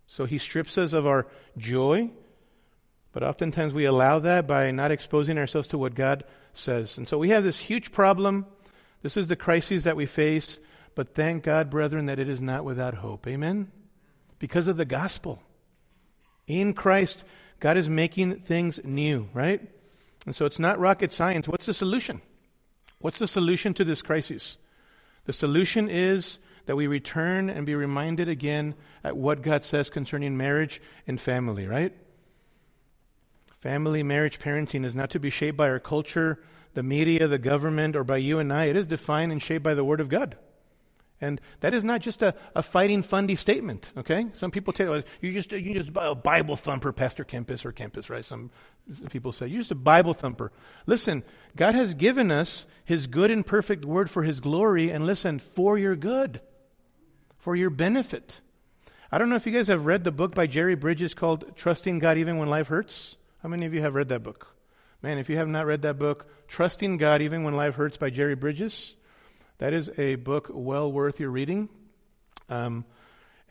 [0.06, 1.28] So he strips us of our
[1.58, 2.10] joy.
[3.14, 6.98] But oftentimes we allow that by not exposing ourselves to what God says.
[6.98, 8.48] And so we have this huge problem.
[9.02, 10.60] This is the crises that we face.
[10.96, 13.28] But thank God, brethren, that it is not without hope.
[13.28, 13.72] Amen?
[14.40, 15.42] Because of the gospel.
[16.48, 17.24] In Christ,
[17.60, 19.62] God is making things new, right?
[20.26, 21.48] And so it's not rocket science.
[21.48, 22.22] What's the solution?
[23.00, 24.58] What's the solution to this crisis?
[25.26, 30.38] The solution is that we return and be reminded again at what God says concerning
[30.38, 31.94] marriage and family, right?
[33.60, 36.40] Family, marriage, parenting is not to be shaped by our culture,
[36.74, 38.66] the media, the government, or by you and I.
[38.66, 40.38] It is defined and shaped by the Word of God.
[41.24, 44.28] And that is not just a, a fighting fundy statement, okay?
[44.34, 48.10] Some people tell you, you just, you just a Bible thumper, Pastor Kempiz or Kempis,
[48.10, 48.26] right?
[48.26, 48.52] Some
[49.10, 50.52] people say, you're just a Bible thumper.
[50.86, 51.24] Listen,
[51.56, 55.78] God has given us His good and perfect word for His glory, and listen, for
[55.78, 56.42] your good,
[57.38, 58.42] for your benefit.
[59.10, 62.00] I don't know if you guys have read the book by Jerry Bridges called Trusting
[62.00, 63.16] God Even When Life Hurts.
[63.42, 64.54] How many of you have read that book?
[65.02, 68.10] Man, if you have not read that book, Trusting God Even When Life Hurts by
[68.10, 68.98] Jerry Bridges,
[69.58, 71.70] that is a book well worth your reading.
[72.50, 72.86] Um,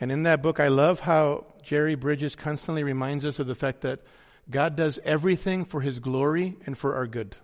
[0.00, 3.82] and in that book, I love how Jerry Bridges constantly reminds us of the fact
[3.82, 4.00] that
[4.50, 7.36] God does everything for His glory and for our good.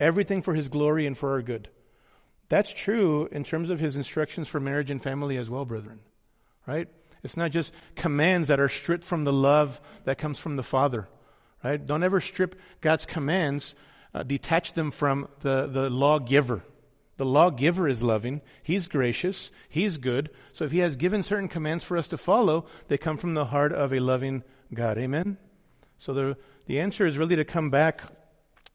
[0.00, 1.68] Everything for His glory and for our good.
[2.48, 6.00] That's true in terms of His instructions for marriage and family as well, brethren.
[6.66, 6.88] Right?
[7.22, 11.08] It's not just commands that are stripped from the love that comes from the Father.
[11.62, 11.84] Right?
[11.84, 13.76] Don't ever strip God's commands,
[14.12, 16.62] uh, detach them from the, the lawgiver.
[17.16, 18.40] The lawgiver is loving.
[18.62, 19.50] He's gracious.
[19.68, 20.30] He's good.
[20.52, 23.46] So if he has given certain commands for us to follow, they come from the
[23.46, 24.98] heart of a loving God.
[24.98, 25.36] Amen?
[25.98, 28.02] So the, the answer is really to come back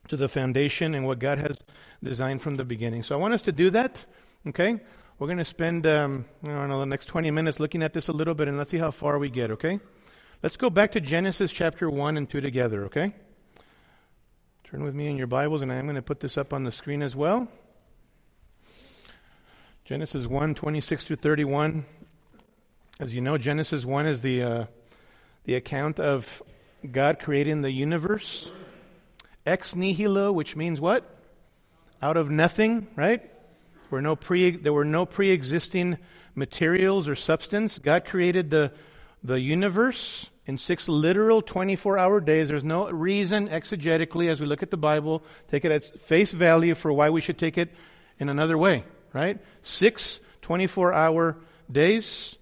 [0.08, 1.58] to the foundation and what God has
[2.04, 3.04] designed from the beginning.
[3.04, 4.06] So I want us to do that.
[4.48, 4.80] Okay?
[5.20, 8.08] We're going to spend, um, I don't know, the next 20 minutes looking at this
[8.08, 9.52] a little bit and let's see how far we get.
[9.52, 9.80] Okay?
[10.44, 13.12] Let's go back to Genesis chapter 1 and 2 together, okay?
[14.66, 16.72] Turn with me in your Bibles, and I'm going to put this up on the
[16.72, 17.48] screen as well.
[19.88, 21.86] Genesis 1 26 through 31.
[23.00, 24.66] As you know, Genesis 1 is the, uh,
[25.46, 26.44] the account of
[26.92, 28.52] God creating the universe.
[29.46, 31.10] Ex nihilo, which means what?
[32.02, 33.22] Out of nothing, right?
[33.22, 36.00] There were no pre, there were no pre-existing
[36.36, 37.80] materials or substance.
[37.80, 38.74] God created the
[39.24, 42.50] the universe in six literal 24 hour days.
[42.50, 46.76] There's no reason exegetically as we look at the Bible, take it at face value
[46.76, 47.74] for why we should take it
[48.20, 49.40] in another way, right?
[49.62, 51.38] Six 24 hour
[51.72, 52.38] days.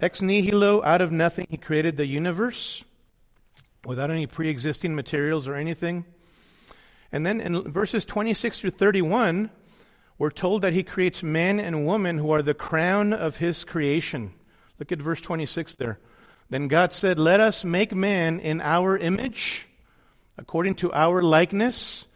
[0.00, 2.84] Ex nihilo, out of nothing, he created the universe
[3.84, 6.04] without any pre existing materials or anything.
[7.10, 9.50] And then in verses 26 through 31,
[10.18, 14.34] we're told that he creates man and woman who are the crown of his creation.
[14.78, 15.98] Look at verse 26 there.
[16.50, 19.68] Then God said, Let us make man in our image,
[20.36, 22.07] according to our likeness,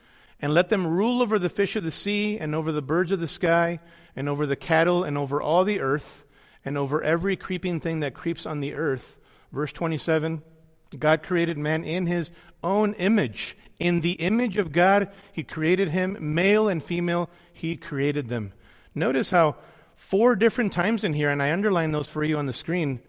[0.42, 3.20] and let them rule over the fish of the sea, and over the birds of
[3.20, 3.78] the sky,
[4.16, 6.24] and over the cattle, and over all the earth,
[6.64, 9.16] and over every creeping thing that creeps on the earth.
[9.52, 10.42] Verse 27
[10.98, 12.31] God created man in his
[12.62, 13.57] own image.
[13.78, 18.52] In the image of God, he created him, male and female, he created them.
[18.94, 19.57] Notice how
[19.96, 23.00] four different times in here, and I underline those for you on the screen,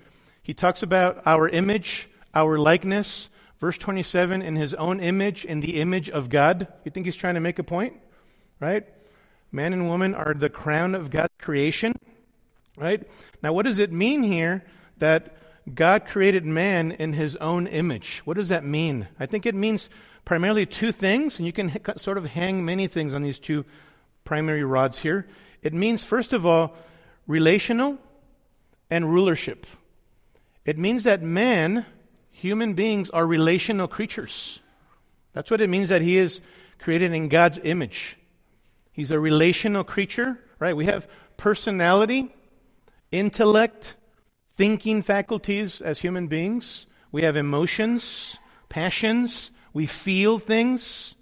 [0.42, 3.30] he talks about our image, our likeness.
[3.64, 6.68] Verse 27, in his own image, in the image of God.
[6.84, 7.94] You think he's trying to make a point?
[8.60, 8.86] Right?
[9.54, 11.94] Man and woman are the crown of God's creation.
[12.78, 13.08] Right?
[13.42, 14.66] Now, what does it mean here
[14.98, 15.38] that
[15.74, 18.22] God created man in his own image?
[18.26, 19.08] What does that mean?
[19.18, 19.90] I think it means
[20.26, 23.64] primarily two things, and you can sort of hang many things on these two
[24.26, 25.26] primary rods here.
[25.62, 26.76] It means, first of all,
[27.28, 27.98] relational
[28.90, 29.66] and rulership.
[30.66, 31.86] It means that men,
[32.34, 34.60] human beings, are relational creatures.
[35.32, 36.42] That's what it means that he is
[36.80, 38.18] created in God's image.
[38.92, 40.76] He's a relational creature, right?
[40.76, 42.34] We have personality,
[43.12, 43.96] intellect,
[44.58, 46.86] thinking faculties as human beings.
[47.12, 48.38] We have emotions,
[48.70, 49.52] passions.
[49.74, 51.16] We feel things.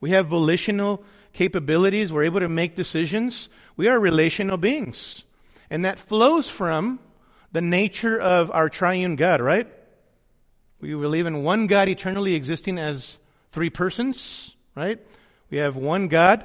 [0.00, 2.12] We have volitional capabilities.
[2.12, 3.48] We're able to make decisions.
[3.76, 5.24] We are relational beings.
[5.70, 6.98] And that flows from
[7.52, 9.68] the nature of our triune God, right?
[10.82, 13.18] We believe in one God eternally existing as
[13.52, 14.98] three persons, right?
[15.48, 16.44] We have one God,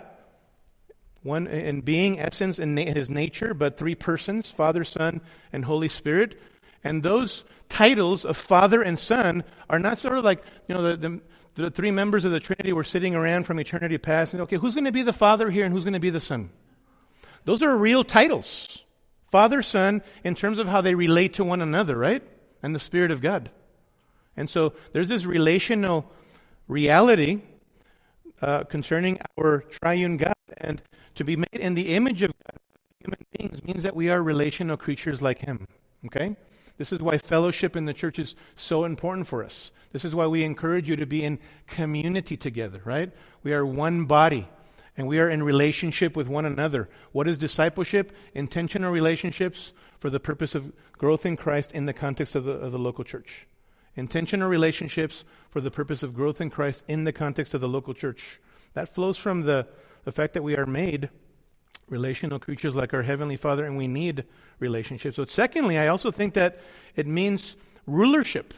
[1.23, 5.21] one in being, essence, and his nature, but three persons, Father, Son,
[5.52, 6.39] and Holy Spirit.
[6.84, 10.97] And those titles of Father and Son are not sort of like, you know, the,
[10.97, 11.21] the,
[11.63, 14.76] the three members of the Trinity were sitting around from eternity past and, okay, who's
[14.76, 16.52] going to be the Father here and who's going to be the Son?
[17.45, 18.84] Those are real titles.
[19.32, 22.21] Father, Son, in terms of how they relate to one another, right?
[22.62, 23.50] And the Spirit of God.
[24.38, 26.10] And so there's this relational
[26.67, 27.41] reality
[28.41, 30.34] uh, concerning our triune God.
[30.58, 30.82] And
[31.15, 32.60] to be made in the image of God,
[33.00, 35.67] human beings, means that we are relational creatures like Him.
[36.06, 36.36] Okay?
[36.78, 39.71] This is why fellowship in the church is so important for us.
[39.91, 43.12] This is why we encourage you to be in community together, right?
[43.41, 44.47] We are one body
[44.95, 46.89] and we are in relationship with one another.
[47.12, 48.12] What is discipleship?
[48.34, 52.71] Intentional relationships for the purpose of growth in Christ in the context of the, of
[52.71, 53.47] the local church.
[53.98, 57.94] Intentional relationships for the purpose of growth in Christ in the context of the local
[57.94, 58.40] church.
[58.74, 59.68] That flows from the,
[60.06, 61.10] the fact that we are made
[61.90, 64.26] relational creatures like our Heavenly Father and we need
[64.60, 65.18] relationships.
[65.18, 66.60] But secondly, I also think that
[66.96, 68.54] it means rulership.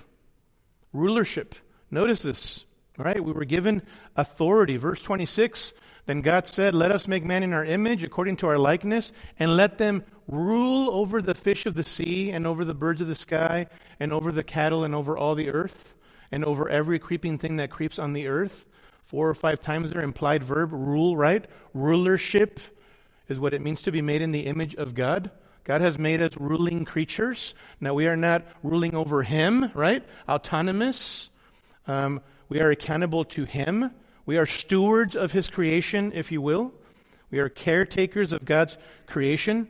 [0.93, 1.55] Rulership.
[1.89, 2.65] Notice this,
[2.97, 3.23] right?
[3.23, 3.81] We were given
[4.15, 4.77] authority.
[4.77, 5.73] Verse 26
[6.09, 9.55] then God said, Let us make man in our image, according to our likeness, and
[9.55, 13.15] let them rule over the fish of the sea and over the birds of the
[13.15, 13.67] sky
[13.99, 15.95] and over the cattle and over all the earth
[16.31, 18.65] and over every creeping thing that creeps on the earth.
[19.05, 21.43] Four or five times there, implied verb, rule, right?
[21.73, 22.59] Rulership
[23.27, 25.31] is what it means to be made in the image of God.
[25.63, 27.55] God has made us ruling creatures.
[27.81, 30.03] Now we are not ruling over Him, right?
[30.27, 31.31] Autonomous.
[31.87, 33.91] Um, we are accountable to Him.
[34.27, 36.71] We are stewards of His creation, if you will.
[37.31, 39.69] We are caretakers of God's creation.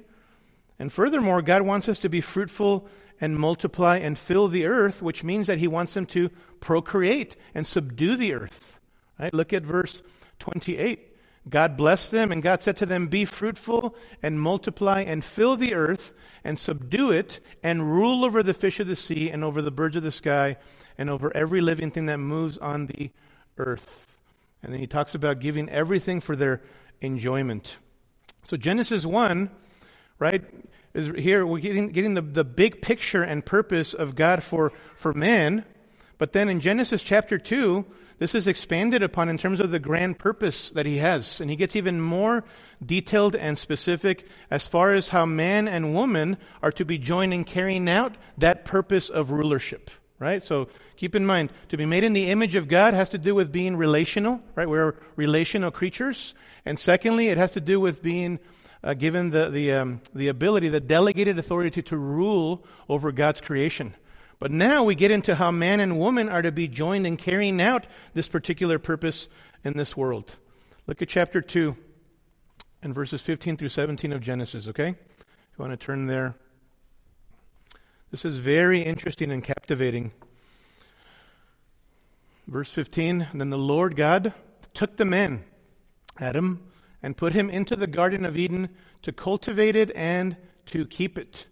[0.79, 2.87] And furthermore, God wants us to be fruitful
[3.21, 6.29] and multiply and fill the earth, which means that He wants them to
[6.61, 8.79] procreate and subdue the earth.
[9.19, 9.33] Right?
[9.33, 10.01] Look at verse
[10.39, 11.07] 28.
[11.49, 15.73] God blessed them, and God said to them, Be fruitful and multiply and fill the
[15.73, 16.13] earth
[16.43, 19.95] and subdue it and rule over the fish of the sea and over the birds
[19.95, 20.57] of the sky
[20.97, 23.09] and over every living thing that moves on the
[23.57, 24.17] earth.
[24.61, 26.61] And then he talks about giving everything for their
[27.01, 27.77] enjoyment.
[28.43, 29.49] So Genesis 1,
[30.19, 30.43] right,
[30.93, 35.13] is here we're getting, getting the, the big picture and purpose of God for, for
[35.13, 35.65] man.
[36.17, 37.85] But then in Genesis chapter 2,
[38.19, 41.39] this is expanded upon in terms of the grand purpose that he has.
[41.39, 42.43] And he gets even more
[42.85, 47.45] detailed and specific as far as how man and woman are to be joined in
[47.45, 49.89] carrying out that purpose of rulership.
[50.19, 50.43] Right?
[50.43, 53.33] So keep in mind, to be made in the image of God has to do
[53.33, 54.67] with being relational, right?
[54.67, 56.35] We're relational creatures.
[56.65, 58.39] And secondly, it has to do with being
[58.83, 63.95] uh, given the, the, um, the ability, the delegated authority to rule over God's creation.
[64.39, 67.61] But now we get into how man and woman are to be joined in carrying
[67.61, 69.27] out this particular purpose
[69.65, 70.37] in this world.
[70.87, 71.75] Look at chapter 2
[72.81, 74.89] and verses 15 through 17 of Genesis, okay?
[74.89, 76.35] If you want to turn there.
[78.11, 80.11] This is very interesting and captivating.
[82.47, 84.33] Verse 15 Then the Lord God
[84.73, 85.43] took the man,
[86.17, 86.68] Adam,
[87.01, 88.69] and put him into the Garden of Eden
[89.01, 90.35] to cultivate it and
[90.67, 91.47] to keep it.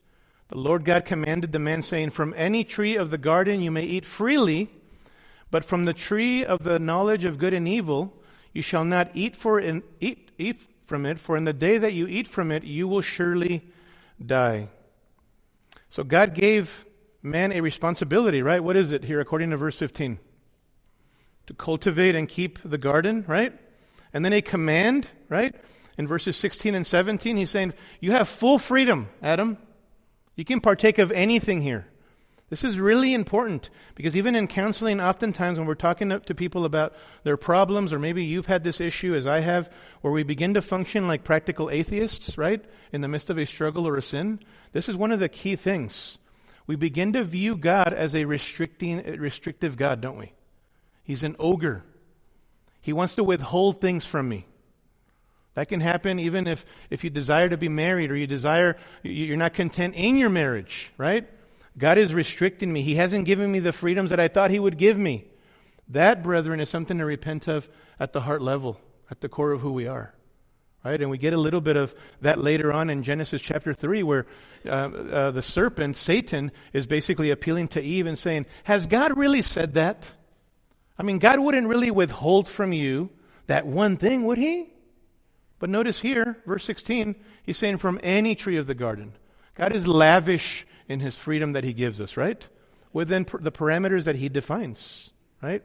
[0.50, 3.84] The Lord God commanded the man, saying, From any tree of the garden you may
[3.84, 4.70] eat freely,
[5.52, 8.14] but from the tree of the knowledge of good and evil
[8.54, 11.94] you shall not eat, for in, eat, eat from it, for in the day that
[11.94, 13.64] you eat from it you will surely
[14.26, 14.70] die.
[15.90, 16.86] So God gave
[17.22, 18.64] man a responsibility, right?
[18.64, 20.20] What is it here according to verse 15?
[21.48, 23.54] To cultivate and keep the garden, right?
[24.14, 25.56] And then a command, right?
[25.98, 29.58] In verses 16 and 17, he's saying, You have full freedom, Adam.
[30.36, 31.88] You can partake of anything here.
[32.50, 36.94] This is really important because even in counseling, oftentimes when we're talking to people about
[37.24, 40.62] their problems, or maybe you've had this issue as I have, where we begin to
[40.62, 42.64] function like practical atheists, right?
[42.94, 44.40] In the midst of a struggle or a sin,
[44.72, 46.20] this is one of the key things.
[46.68, 50.32] We begin to view God as a restricting, restrictive God, don't we?
[51.04, 51.84] He's an ogre.
[52.82, 54.46] He wants to withhold things from me.
[55.56, 59.38] That can happen even if, if you desire to be married or you desire, you're
[59.38, 61.28] not content in your marriage, right?
[61.78, 62.84] God is restricting me.
[62.84, 65.26] He hasn't given me the freedoms that I thought He would give me.
[65.90, 69.62] That, brethren, is something to repent of at the heart level, at the core of
[69.62, 70.14] who we are.
[70.84, 71.02] Right?
[71.02, 74.26] And we get a little bit of that later on in Genesis chapter 3, where
[74.66, 79.42] uh, uh, the serpent, Satan, is basically appealing to Eve and saying, Has God really
[79.42, 80.06] said that?
[80.98, 83.10] I mean, God wouldn't really withhold from you
[83.48, 84.72] that one thing, would He?
[85.60, 89.14] But notice here, verse 16, he's saying from any tree of the garden.
[89.56, 92.48] God is lavish in his freedom that he gives us, right?
[92.94, 95.10] Within the parameters that he defines,
[95.42, 95.64] right?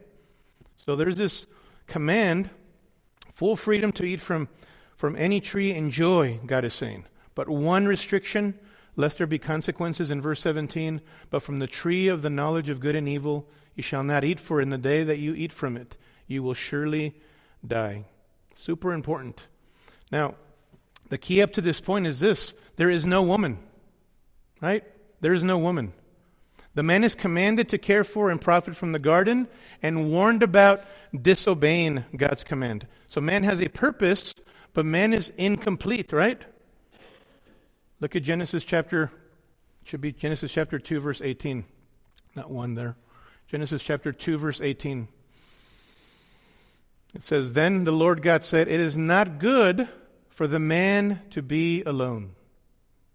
[0.77, 1.45] So there's this
[1.85, 2.49] command,
[3.33, 4.47] full freedom to eat from,
[4.95, 7.05] from any tree, enjoy, God is saying.
[7.35, 8.57] But one restriction,
[8.95, 12.79] lest there be consequences in verse 17, but from the tree of the knowledge of
[12.79, 15.77] good and evil you shall not eat, for in the day that you eat from
[15.77, 17.13] it, you will surely
[17.65, 18.05] die.
[18.55, 19.47] Super important.
[20.11, 20.35] Now,
[21.09, 23.59] the key up to this point is this there is no woman,
[24.61, 24.83] right?
[25.21, 25.93] There is no woman.
[26.75, 29.47] The man is commanded to care for and profit from the garden
[29.81, 30.83] and warned about
[31.19, 32.87] disobeying God's command.
[33.07, 34.33] So man has a purpose,
[34.73, 36.41] but man is incomplete, right?
[37.99, 39.11] Look at Genesis chapter,
[39.83, 41.63] should be Genesis chapter 2, verse 18.
[42.35, 42.95] Not 1 there.
[43.47, 45.07] Genesis chapter 2, verse 18.
[47.13, 49.87] It says, Then the Lord God said, It is not good
[50.29, 52.31] for the man to be alone.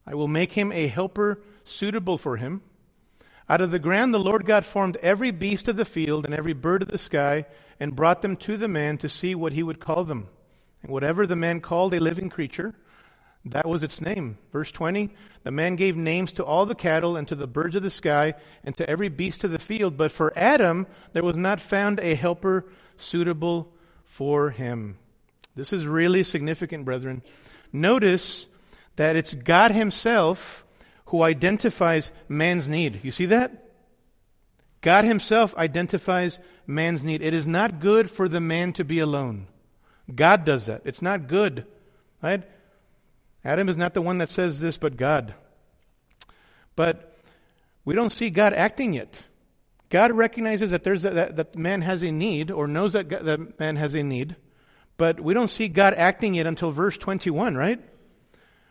[0.06, 2.62] I will make him a helper suitable for him.
[3.48, 6.52] Out of the ground the Lord God formed every beast of the field and every
[6.52, 7.46] bird of the sky
[7.80, 10.28] and brought them to the man to see what he would call them.
[10.82, 12.74] And whatever the man called a living creature,
[13.44, 14.38] that was its name.
[14.52, 15.10] Verse 20
[15.44, 18.34] The man gave names to all the cattle and to the birds of the sky
[18.64, 19.96] and to every beast of the field.
[19.96, 22.66] But for Adam there was not found a helper
[22.96, 23.72] suitable
[24.04, 24.98] for him.
[25.54, 27.22] This is really significant, brethren.
[27.72, 28.46] Notice
[28.96, 30.64] that it's God Himself
[31.06, 33.00] who identifies man's need.
[33.02, 33.64] You see that?
[34.80, 37.22] God Himself identifies man's need.
[37.22, 39.46] It is not good for the man to be alone.
[40.14, 40.82] God does that.
[40.84, 41.66] It's not good.
[42.22, 42.44] Right?
[43.44, 45.34] Adam is not the one that says this, but God.
[46.76, 47.16] But
[47.84, 49.22] we don't see God acting yet.
[49.90, 53.24] God recognizes that there's a, that, that man has a need, or knows that, God,
[53.24, 54.36] that man has a need,
[54.96, 57.80] but we don't see God acting yet until verse 21, right?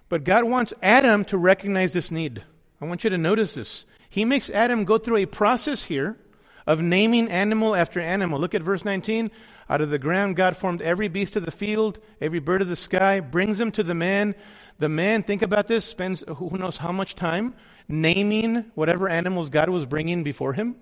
[0.09, 2.43] But God wants Adam to recognize this need.
[2.79, 3.85] I want you to notice this.
[4.09, 6.17] He makes Adam go through a process here
[6.65, 8.39] of naming animal after animal.
[8.39, 9.31] Look at verse 19.
[9.69, 12.75] Out of the ground, God formed every beast of the field, every bird of the
[12.75, 14.35] sky, brings them to the man.
[14.79, 17.55] The man, think about this, spends who knows how much time
[17.87, 20.75] naming whatever animals God was bringing before him.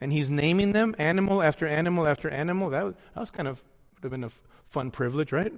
[0.00, 2.70] And he's naming them animal after animal after animal.
[2.70, 3.62] That was, that was kind of,
[3.94, 4.30] would have been a
[4.70, 5.52] fun privilege, right?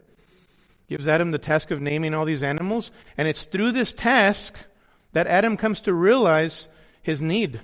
[0.88, 2.90] Gives Adam the task of naming all these animals.
[3.16, 4.56] And it's through this task
[5.12, 6.68] that Adam comes to realize
[7.02, 7.60] his need.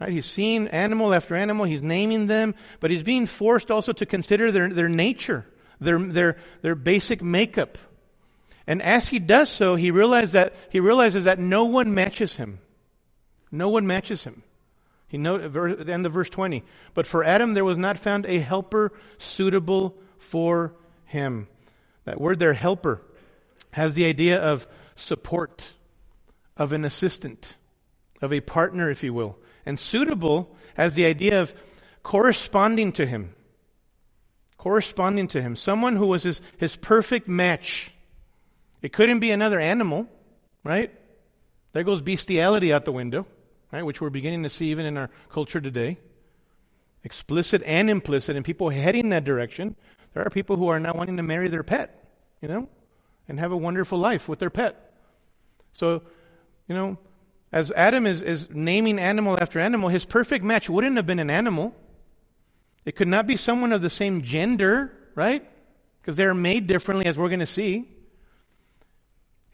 [0.00, 0.10] Right?
[0.10, 4.50] He's seeing animal after animal, he's naming them, but he's being forced also to consider
[4.50, 5.46] their, their nature,
[5.80, 7.78] their, their, their basic makeup.
[8.72, 12.58] And as he does so, he, realizes that, he realizes that no one matches him.
[13.50, 14.44] No one matches him.
[15.08, 16.64] He note at the end of verse 20.
[16.94, 21.48] But for Adam there was not found a helper suitable for him.
[22.06, 23.02] That word there, helper,
[23.72, 25.68] has the idea of support,
[26.56, 27.56] of an assistant,
[28.22, 29.38] of a partner, if you will.
[29.66, 31.54] And suitable has the idea of
[32.02, 33.34] corresponding to him.
[34.56, 35.56] Corresponding to him.
[35.56, 37.92] Someone who was his, his perfect match.
[38.82, 40.08] It couldn't be another animal,
[40.64, 40.92] right?
[41.72, 43.26] There goes bestiality out the window,
[43.70, 43.84] right?
[43.84, 45.98] Which we're beginning to see even in our culture today.
[47.04, 49.76] Explicit and implicit, and people heading that direction.
[50.14, 52.04] There are people who are now wanting to marry their pet,
[52.40, 52.68] you know,
[53.28, 54.92] and have a wonderful life with their pet.
[55.72, 56.02] So,
[56.68, 56.98] you know,
[57.50, 61.30] as Adam is, is naming animal after animal, his perfect match wouldn't have been an
[61.30, 61.74] animal.
[62.84, 65.48] It could not be someone of the same gender, right?
[66.00, 67.88] Because they're made differently, as we're going to see.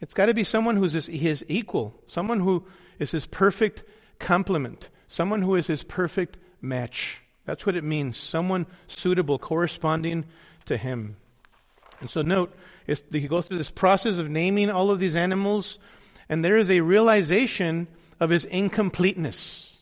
[0.01, 2.65] It's got to be someone who's his, his equal, someone who
[2.99, 3.83] is his perfect
[4.17, 7.21] complement, someone who is his perfect match.
[7.45, 8.17] That's what it means.
[8.17, 10.25] Someone suitable, corresponding
[10.65, 11.17] to him.
[11.99, 15.79] And so note, he goes through this process of naming all of these animals
[16.29, 17.87] and there is a realization
[18.19, 19.81] of his incompleteness,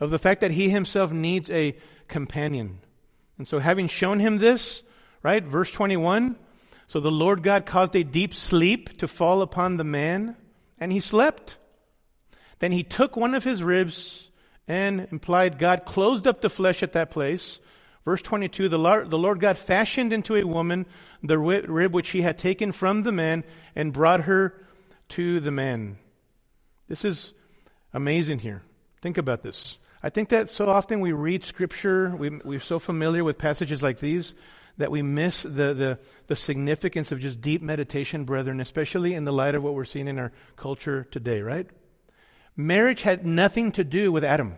[0.00, 1.76] of the fact that he himself needs a
[2.08, 2.80] companion.
[3.36, 4.82] And so, having shown him this,
[5.22, 6.36] right, verse 21
[6.88, 10.36] so the Lord God caused a deep sleep to fall upon the man,
[10.80, 11.58] and he slept.
[12.60, 14.30] Then he took one of his ribs
[14.66, 17.60] and implied God closed up the flesh at that place.
[18.06, 20.86] Verse 22 the Lord, God fashioned into a woman
[21.22, 23.44] the rib which he had taken from the man
[23.76, 24.54] and brought her
[25.10, 25.98] to the man.
[26.88, 27.34] This is
[27.92, 28.62] amazing here.
[29.02, 29.78] Think about this.
[30.02, 33.98] I think that so often we read scripture, we, we're so familiar with passages like
[33.98, 34.34] these
[34.78, 35.98] that we miss the, the,
[36.28, 40.08] the significance of just deep meditation, brethren, especially in the light of what we're seeing
[40.08, 41.68] in our culture today, right?
[42.56, 44.56] Marriage had nothing to do with Adam.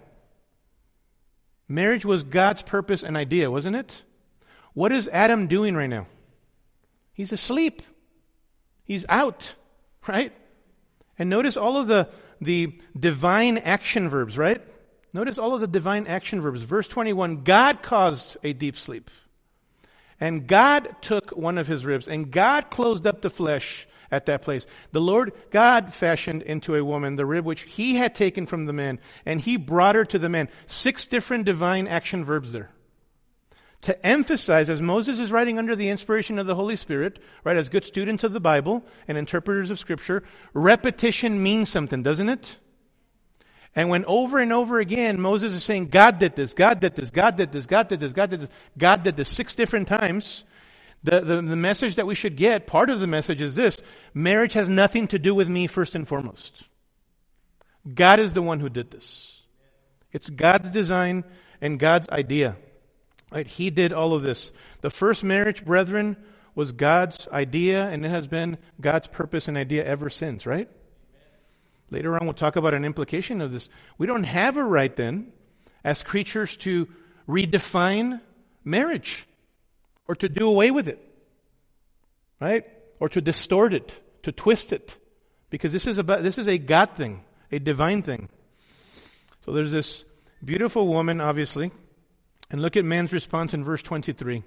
[1.68, 4.02] Marriage was God's purpose and idea, wasn't it?
[4.74, 6.06] What is Adam doing right now?
[7.12, 7.82] He's asleep.
[8.84, 9.54] He's out,
[10.06, 10.32] right?
[11.18, 12.08] And notice all of the,
[12.40, 14.62] the divine action verbs, right?
[15.12, 16.62] Notice all of the divine action verbs.
[16.62, 19.10] Verse 21 God caused a deep sleep.
[20.20, 24.42] And God took one of his ribs, and God closed up the flesh at that
[24.42, 24.66] place.
[24.92, 28.72] The Lord God fashioned into a woman the rib which he had taken from the
[28.72, 30.48] man, and he brought her to the man.
[30.66, 32.70] Six different divine action verbs there
[33.82, 37.68] to emphasize, as Moses is writing under the inspiration of the Holy Spirit, right, as
[37.68, 42.58] good students of the Bible and interpreters of Scripture, repetition means something, doesn't it?
[43.74, 47.10] And when over and over again Moses is saying, God did this, God did this,
[47.10, 50.44] God did this, God did this, God did this, God did this six different times,
[51.02, 53.78] the, the, the message that we should get, part of the message is this
[54.12, 56.66] marriage has nothing to do with me first and foremost.
[57.94, 59.42] God is the one who did this.
[60.12, 61.24] It's God's design
[61.60, 62.56] and God's idea.
[63.32, 63.46] Right?
[63.46, 64.52] He did all of this.
[64.80, 66.16] The first marriage, brethren,
[66.54, 70.68] was God's idea, and it has been God's purpose and idea ever since, right?
[71.91, 73.68] Later on, we'll talk about an implication of this.
[73.99, 75.32] We don't have a right then,
[75.84, 76.88] as creatures, to
[77.28, 78.20] redefine
[78.64, 79.26] marriage
[80.07, 81.05] or to do away with it,
[82.41, 82.66] right?
[83.01, 84.97] Or to distort it, to twist it,
[85.51, 88.28] because this is about this is a God thing, a divine thing.
[89.41, 90.05] So there's this
[90.45, 91.72] beautiful woman, obviously,
[92.51, 94.43] and look at man's response in verse 23.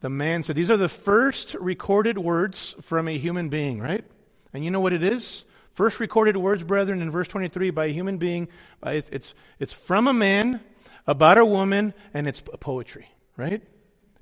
[0.00, 4.04] The man said, These are the first recorded words from a human being, right?
[4.52, 5.44] And you know what it is?
[5.74, 8.46] First recorded words, brethren, in verse 23 by a human being.
[8.86, 10.60] It's, it's, from a man
[11.04, 13.60] about a woman, and it's poetry, right?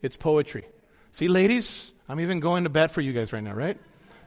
[0.00, 0.64] It's poetry.
[1.10, 3.78] See, ladies, I'm even going to bat for you guys right now, right?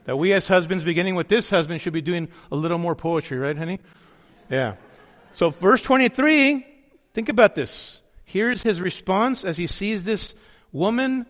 [0.04, 3.38] That we as husbands, beginning with this husband, should be doing a little more poetry,
[3.38, 3.80] right, honey?
[4.48, 4.76] Yeah.
[5.32, 6.64] So, verse 23,
[7.12, 8.00] think about this.
[8.24, 10.32] Here's his response as he sees this
[10.70, 11.26] woman,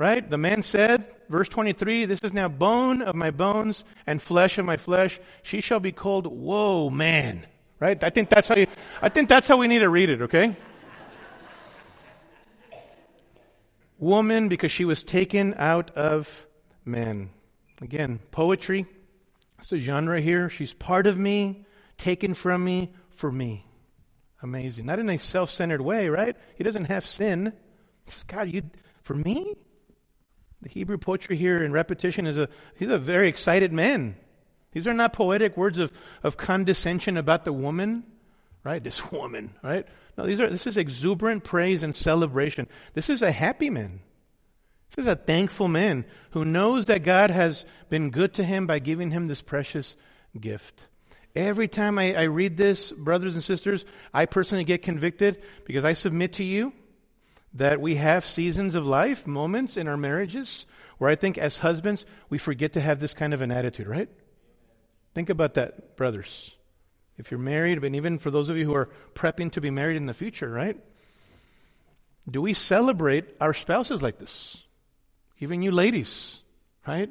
[0.00, 0.30] right?
[0.30, 4.64] The man said, verse 23, this is now bone of my bones and flesh of
[4.64, 5.20] my flesh.
[5.42, 7.46] She shall be called, whoa, man.
[7.78, 8.02] Right?
[8.02, 8.66] I think that's how you,
[9.02, 10.56] I think that's how we need to read it, okay?
[13.98, 16.46] Woman, because she was taken out of
[16.86, 17.28] man.
[17.82, 18.86] Again, poetry.
[19.58, 20.48] It's the genre here.
[20.48, 21.66] She's part of me,
[21.98, 23.66] taken from me, for me.
[24.42, 24.86] Amazing.
[24.86, 26.36] Not in a self centered way, right?
[26.56, 27.52] He doesn't have sin.
[28.26, 28.62] God, you,
[29.02, 29.56] for me?
[30.62, 34.16] The Hebrew poetry here in repetition is a, he's a very excited man.
[34.72, 35.92] These are not poetic words of,
[36.22, 38.04] of condescension about the woman,
[38.62, 38.82] right?
[38.82, 39.86] This woman, right?
[40.18, 42.68] No, these are, this is exuberant praise and celebration.
[42.94, 44.00] This is a happy man.
[44.90, 48.80] This is a thankful man who knows that God has been good to him by
[48.80, 49.96] giving him this precious
[50.38, 50.88] gift.
[51.34, 55.92] Every time I, I read this, brothers and sisters, I personally get convicted because I
[55.92, 56.72] submit to you
[57.54, 60.66] that we have seasons of life, moments in our marriages,
[60.98, 64.08] where I think as husbands, we forget to have this kind of an attitude, right?
[65.14, 66.56] Think about that, brothers.
[67.18, 69.96] If you're married, and even for those of you who are prepping to be married
[69.96, 70.78] in the future, right?
[72.30, 74.62] Do we celebrate our spouses like this?
[75.40, 76.42] Even you ladies,
[76.86, 77.10] right?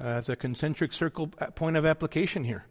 [0.00, 2.64] Uh, as a concentric circle point of application here.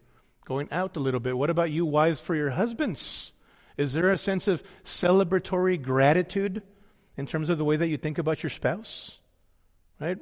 [0.46, 1.38] Going out a little bit.
[1.38, 3.34] What about you, wives, for your husbands?
[3.78, 6.62] Is there a sense of celebratory gratitude
[7.18, 9.20] in terms of the way that you think about your spouse?
[10.00, 10.18] Right?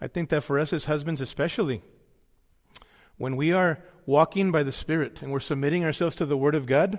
[0.00, 1.82] I think that for us as husbands, especially,
[3.18, 6.66] when we are walking by the Spirit and we're submitting ourselves to the Word of
[6.66, 6.98] God,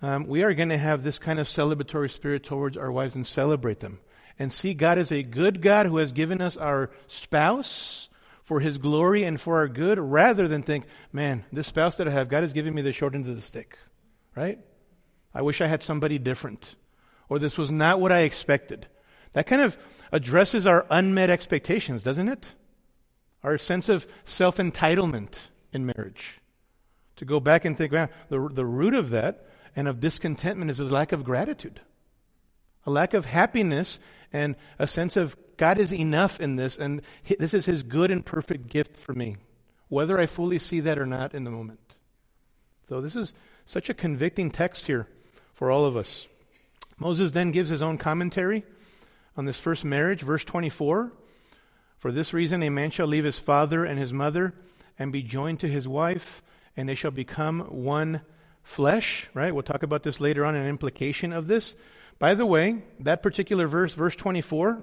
[0.00, 3.26] um, we are going to have this kind of celebratory spirit towards our wives and
[3.26, 4.00] celebrate them.
[4.38, 8.08] And see God as a good God who has given us our spouse
[8.42, 12.10] for His glory and for our good, rather than think, man, this spouse that I
[12.10, 13.78] have, God has given me the short end of the stick
[14.36, 14.58] right?
[15.34, 16.76] I wish I had somebody different.
[17.28, 18.86] Or this was not what I expected.
[19.32, 19.76] That kind of
[20.12, 22.54] addresses our unmet expectations, doesn't it?
[23.42, 25.34] Our sense of self entitlement
[25.72, 26.40] in marriage.
[27.16, 30.80] To go back and think, well, the, the root of that and of discontentment is
[30.80, 31.80] a lack of gratitude,
[32.86, 33.98] a lack of happiness,
[34.32, 37.02] and a sense of God is enough in this, and
[37.38, 39.36] this is His good and perfect gift for me,
[39.88, 41.96] whether I fully see that or not in the moment.
[42.88, 43.32] So, this is
[43.64, 45.08] such a convicting text here
[45.54, 46.28] for all of us.
[46.98, 48.64] Moses then gives his own commentary
[49.36, 51.12] on this first marriage, verse 24.
[51.98, 54.54] For this reason, a man shall leave his father and his mother
[54.98, 56.42] and be joined to his wife,
[56.76, 58.20] and they shall become one
[58.62, 59.52] flesh, right?
[59.52, 61.74] We'll talk about this later on, an implication of this.
[62.18, 64.82] By the way, that particular verse, verse 24,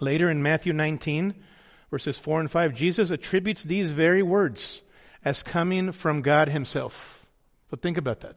[0.00, 1.34] later in Matthew 19,
[1.90, 4.82] verses 4 and 5, Jesus attributes these very words
[5.24, 7.21] as coming from God Himself.
[7.72, 8.36] So think about that.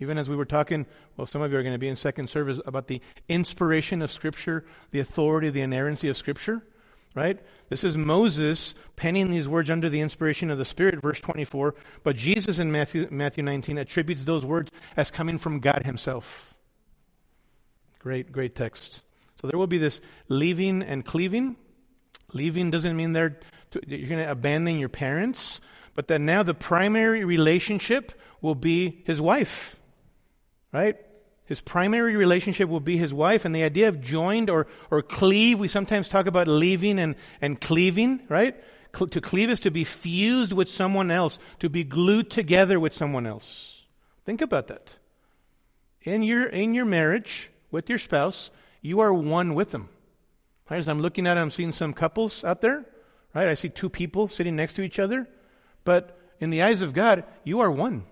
[0.00, 0.86] Even as we were talking,
[1.18, 4.10] well, some of you are going to be in second service about the inspiration of
[4.10, 6.62] Scripture, the authority, the inerrancy of Scripture,
[7.14, 7.38] right?
[7.68, 11.74] This is Moses penning these words under the inspiration of the Spirit, verse 24.
[12.02, 16.54] But Jesus in Matthew, Matthew 19 attributes those words as coming from God Himself.
[17.98, 19.02] Great, great text.
[19.38, 21.56] So there will be this leaving and cleaving.
[22.32, 23.34] Leaving doesn't mean to,
[23.86, 25.60] you're going to abandon your parents,
[25.94, 28.12] but that now the primary relationship
[28.42, 29.80] will be his wife.
[30.72, 30.96] Right?
[31.46, 35.60] His primary relationship will be his wife, and the idea of joined or, or cleave,
[35.60, 38.56] we sometimes talk about leaving and, and cleaving, right?
[38.92, 43.26] To cleave is to be fused with someone else, to be glued together with someone
[43.26, 43.84] else.
[44.24, 44.94] Think about that.
[46.02, 49.88] In your, in your marriage with your spouse, you are one with them.
[50.70, 50.78] Right?
[50.78, 52.84] As I'm looking at it, I'm seeing some couples out there,
[53.34, 53.48] right?
[53.48, 55.28] I see two people sitting next to each other,
[55.84, 58.04] but in the eyes of God, you are one.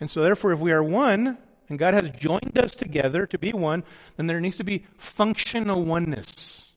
[0.00, 1.38] And so, therefore, if we are one,
[1.68, 3.84] and God has joined us together to be one,
[4.16, 6.68] then there needs to be functional oneness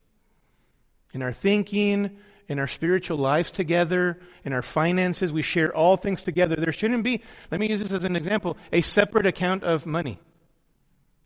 [1.13, 2.17] in our thinking,
[2.47, 5.32] in our spiritual lives together, in our finances.
[5.32, 6.55] We share all things together.
[6.55, 10.19] There shouldn't be, let me use this as an example, a separate account of money.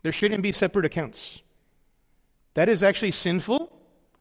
[0.03, 1.41] There shouldn't be separate accounts.
[2.53, 3.71] That is actually sinful,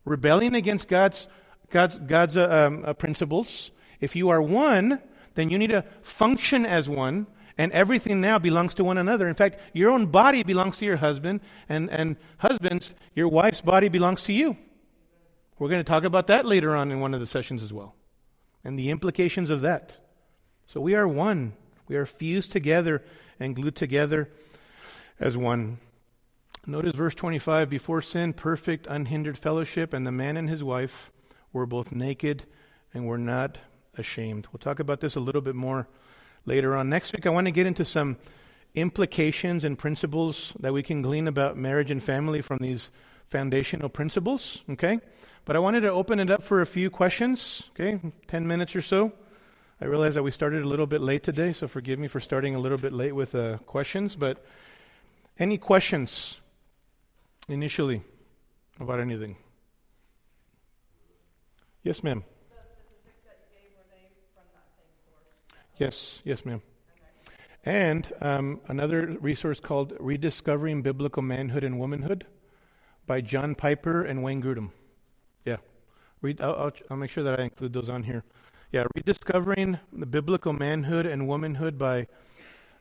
[0.05, 1.29] rebelling against God's,
[1.71, 3.71] God's, God's uh, um, uh, principles.
[4.01, 5.01] If you are one,
[5.35, 9.29] then you need to function as one and everything now belongs to one another.
[9.29, 13.89] In fact, your own body belongs to your husband, and, and husbands, your wife's body
[13.89, 14.57] belongs to you.
[15.59, 17.95] We're going to talk about that later on in one of the sessions as well.
[18.65, 19.99] and the implications of that.
[20.67, 21.53] So we are one.
[21.87, 23.03] We are fused together
[23.39, 24.31] and glued together
[25.21, 25.79] as one.
[26.67, 31.13] Notice verse 25 before sin, perfect, unhindered fellowship, and the man and his wife
[31.53, 32.45] were both naked
[32.95, 33.59] and were not
[33.99, 34.49] ashamed.
[34.51, 35.87] We'll talk about this a little bit more
[36.47, 36.89] later on.
[36.89, 38.17] Next week, I want to get into some
[38.75, 42.91] implications and principles that we can glean about marriage and family from these
[43.29, 44.63] foundational principles.
[44.71, 44.99] Okay?
[45.45, 47.71] But I wanted to open it up for a few questions.
[47.71, 48.01] Okay?
[48.27, 49.13] 10 minutes or so.
[49.81, 52.55] I realize that we started a little bit late today, so forgive me for starting
[52.55, 54.17] a little bit late with uh, questions.
[54.17, 54.45] But
[55.39, 56.41] any questions
[57.49, 58.03] initially
[58.81, 59.37] about anything?
[61.83, 62.25] Yes, ma'am.
[65.77, 66.63] Yes, yes, ma'am.
[67.65, 72.27] And um, another resource called Rediscovering Biblical Manhood and Womanhood
[73.07, 74.71] by John Piper and Wayne Grudem.
[75.45, 75.57] Yeah.
[76.21, 78.23] Read, I'll, I'll, I'll, make sure that I include those on here.
[78.71, 82.07] Yeah, Rediscovering the Biblical Manhood and Womanhood by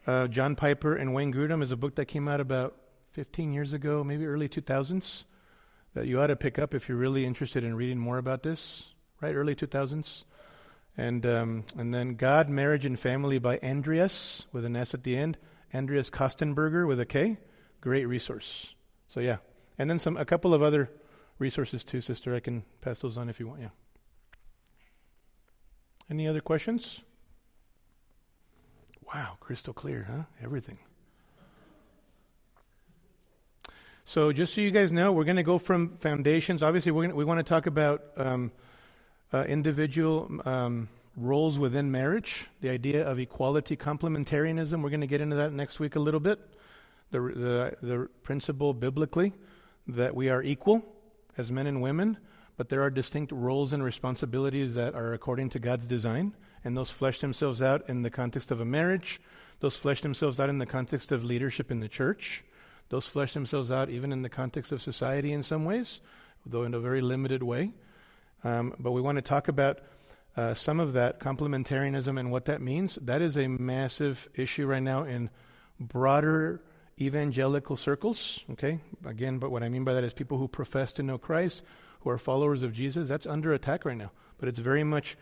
[0.06, 2.76] uh, John Piper and Wayne Grudem is a book that came out about
[3.14, 5.24] 15 years ago, maybe early 2000s,
[5.94, 8.94] that you ought to pick up if you're really interested in reading more about this,
[9.22, 9.34] right?
[9.34, 10.26] Early 2000s.
[10.96, 15.18] And, um, and then God, Marriage, and Family by Andreas, with an S at the
[15.18, 15.38] end.
[15.74, 17.38] Andreas Kostenberger with a K.
[17.82, 18.76] Great resource.
[19.08, 19.38] So, yeah.
[19.78, 20.92] And then some a couple of other
[21.40, 22.36] resources too, sister.
[22.36, 23.70] I can pass those on if you want, yeah.
[26.10, 27.02] Any other questions?
[29.14, 30.24] Wow, crystal clear, huh?
[30.44, 30.78] Everything.
[34.06, 36.62] So, just so you guys know, we're going to go from foundations.
[36.62, 38.52] Obviously, we're gonna, we want to talk about um,
[39.34, 44.82] uh, individual um, roles within marriage, the idea of equality, complementarianism.
[44.82, 46.40] We're going to get into that next week a little bit.
[47.12, 49.34] The, the, the principle biblically
[49.88, 50.84] that we are equal
[51.38, 52.18] as men and women,
[52.58, 56.90] but there are distinct roles and responsibilities that are according to God's design, and those
[56.90, 59.20] flesh themselves out in the context of a marriage.
[59.60, 62.44] Those flesh themselves out in the context of leadership in the church.
[62.90, 66.02] Those flesh themselves out even in the context of society in some ways,
[66.46, 67.72] though in a very limited way.
[68.44, 69.80] Um, but we want to talk about
[70.36, 72.96] uh, some of that complementarianism and what that means.
[73.02, 75.30] That is a massive issue right now in
[75.80, 76.62] broader
[77.00, 78.44] evangelical circles.
[78.52, 81.64] Okay, again, but what I mean by that is people who profess to know Christ,
[82.02, 83.08] who are followers of Jesus.
[83.08, 85.18] That's under attack right now, but it's very much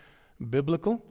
[0.49, 1.03] biblical,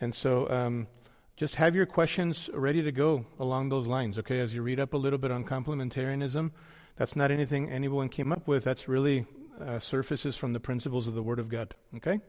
[0.00, 0.48] and so.
[0.50, 0.86] Um,
[1.34, 4.38] just have your questions ready to go along those lines, okay?
[4.38, 6.50] As you read up a little bit on complementarianism,
[6.96, 8.64] that's not anything anyone came up with.
[8.64, 9.26] That's really
[9.60, 12.20] uh, surfaces from the principles of the Word of God, okay?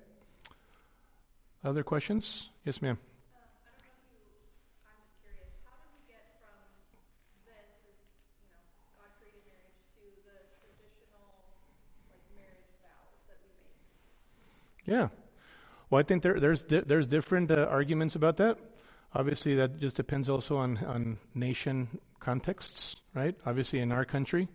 [1.64, 2.50] Other questions?
[2.66, 2.98] Yes, ma'am.
[14.86, 15.08] Yeah.
[15.90, 18.58] Well, I think there, there's di- there's different uh, arguments about that.
[19.14, 21.88] Obviously, that just depends also on, on nation
[22.20, 23.36] contexts, right?
[23.46, 24.50] Obviously, in our country,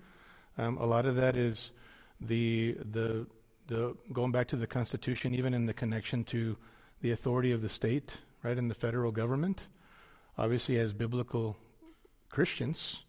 [0.58, 1.72] um, a lot of that is
[2.20, 3.26] the, the,
[3.66, 6.56] the going back to the Constitution, even in the connection to
[7.00, 9.68] the authority of the state, right, and the federal government.
[10.36, 11.56] Obviously, as biblical
[12.30, 13.04] Christians,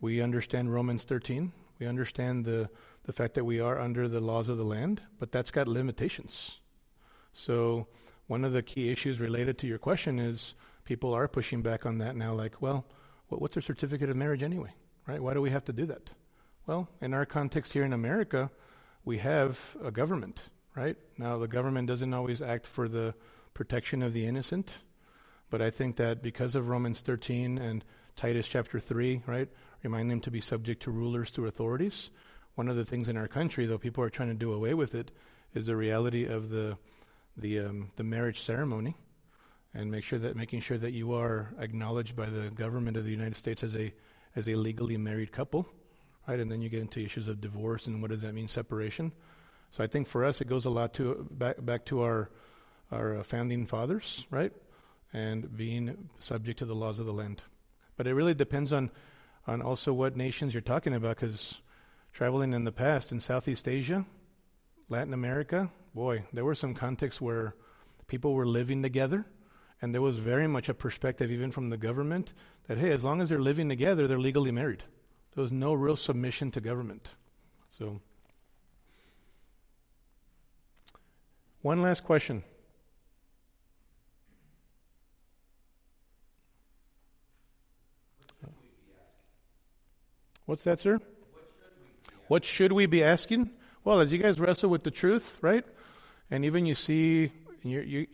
[0.00, 1.52] we understand Romans 13.
[1.78, 2.68] We understand the,
[3.04, 6.58] the fact that we are under the laws of the land, but that's got limitations.
[7.32, 7.86] So,
[8.26, 10.54] one of the key issues related to your question is
[10.84, 12.86] people are pushing back on that now, like, well,
[13.28, 14.72] what's a certificate of marriage anyway,
[15.06, 15.20] right?
[15.20, 16.12] Why do we have to do that?
[16.66, 18.50] Well, in our context here in America,
[19.04, 20.40] we have a government,
[20.74, 20.96] right?
[21.18, 23.14] Now, the government doesn't always act for the
[23.52, 24.74] protection of the innocent,
[25.50, 27.84] but I think that because of Romans 13 and
[28.16, 29.50] Titus chapter 3, right,
[29.82, 32.10] remind them to be subject to rulers, to authorities.
[32.54, 34.94] One of the things in our country, though people are trying to do away with
[34.94, 35.10] it,
[35.52, 36.78] is the reality of the
[37.36, 38.96] the um, the marriage ceremony,
[39.74, 43.10] and make sure that making sure that you are acknowledged by the government of the
[43.10, 43.92] United States as a
[44.34, 45.68] as a legally married couple,
[46.26, 46.40] right?
[46.40, 49.12] And then you get into issues of divorce and what does that mean separation.
[49.70, 52.30] So I think for us it goes a lot to back back to our
[52.92, 54.52] our uh, founding fathers, right?
[55.12, 57.42] And being subject to the laws of the land.
[57.96, 58.90] But it really depends on
[59.46, 61.60] on also what nations you're talking about because
[62.12, 64.04] traveling in the past in Southeast Asia,
[64.88, 67.54] Latin America, boy, there were some contexts where
[68.06, 69.26] people were living together
[69.82, 72.32] and there was very much a perspective, even from the government,
[72.68, 74.82] that, hey, as long as they're living together, they're legally married.
[75.34, 77.10] There was no real submission to government.
[77.68, 78.00] So,
[81.62, 82.44] one last question.
[90.46, 91.00] What's that, sir?
[92.28, 93.50] What should we be asking?
[93.82, 95.64] Well, as you guys wrestle with the truth, right?
[96.30, 97.32] And even you see
[97.62, 98.06] you you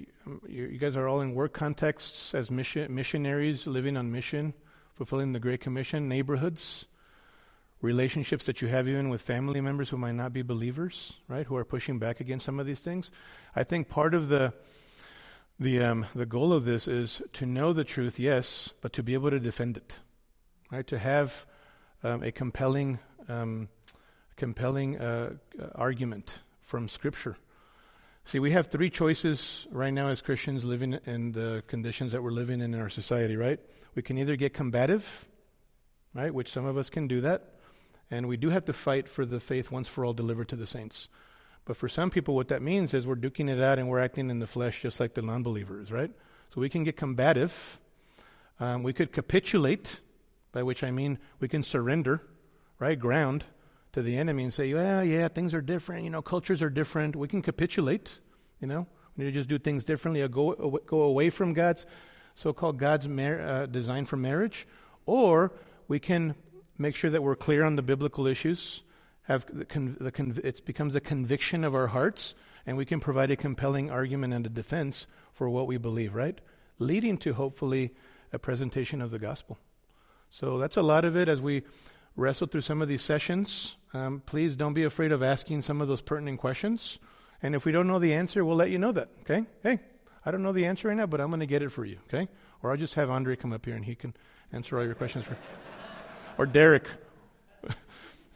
[0.48, 4.54] you guys are all in work contexts as mission, missionaries living on mission,
[4.94, 6.86] fulfilling the Great Commission, neighborhoods,
[7.82, 11.46] relationships that you have even with family members who might not be believers, right?
[11.46, 13.10] Who are pushing back against some of these things.
[13.56, 14.52] I think part of the
[15.58, 19.14] the um, the goal of this is to know the truth, yes, but to be
[19.14, 19.98] able to defend it,
[20.70, 20.86] right?
[20.86, 21.46] To have
[22.02, 23.68] um, a compelling um,
[24.36, 25.34] compelling uh,
[25.74, 27.36] argument from Scripture.
[28.24, 32.30] See, we have three choices right now as Christians living in the conditions that we're
[32.30, 33.58] living in in our society, right?
[33.94, 35.26] We can either get combative,
[36.14, 37.54] right, which some of us can do that,
[38.10, 40.66] and we do have to fight for the faith once for all delivered to the
[40.66, 41.08] saints.
[41.64, 44.30] But for some people, what that means is we're duking it out and we're acting
[44.30, 46.10] in the flesh just like the non believers, right?
[46.48, 47.78] So we can get combative.
[48.58, 50.00] Um, we could capitulate,
[50.52, 52.22] by which I mean we can surrender,
[52.78, 52.98] right?
[52.98, 53.44] Ground
[53.92, 56.04] to the enemy and say, well, yeah, things are different.
[56.04, 57.16] You know, cultures are different.
[57.16, 58.18] We can capitulate.
[58.60, 58.86] You know,
[59.16, 61.86] we need to just do things differently or go, go away from God's
[62.34, 64.66] so called God's mar- uh, design for marriage.
[65.06, 65.52] Or
[65.88, 66.34] we can
[66.80, 68.82] make sure that we're clear on the biblical issues,
[69.22, 72.34] have the con- the con- it becomes a conviction of our hearts,
[72.66, 76.40] and we can provide a compelling argument and a defense for what we believe, right?
[76.78, 77.94] Leading to hopefully
[78.32, 79.58] a presentation of the gospel.
[80.30, 81.62] So that's a lot of it as we
[82.16, 83.76] wrestle through some of these sessions.
[83.92, 86.98] Um, please don't be afraid of asking some of those pertinent questions.
[87.42, 89.44] And if we don't know the answer, we'll let you know that, okay?
[89.62, 89.80] Hey,
[90.24, 91.98] I don't know the answer right now, but I'm going to get it for you,
[92.08, 92.28] okay?
[92.62, 94.14] Or I'll just have Andre come up here and he can
[94.52, 95.36] answer all your questions for
[96.40, 96.88] or Derek.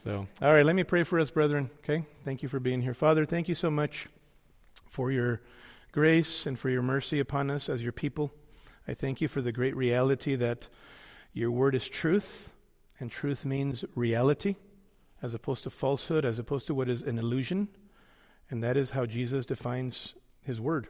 [0.05, 1.71] so, all right, let me pray for us, brethren.
[1.79, 3.25] Okay, thank you for being here, Father.
[3.25, 4.09] Thank you so much
[4.91, 5.41] for your
[5.91, 8.31] grace and for your mercy upon us as your people.
[8.87, 10.69] I thank you for the great reality that
[11.33, 12.53] your word is truth,
[13.01, 14.57] and truth means reality,
[15.23, 17.69] as opposed to falsehood, as opposed to what is an illusion.
[18.51, 20.89] And that is how Jesus defines his word.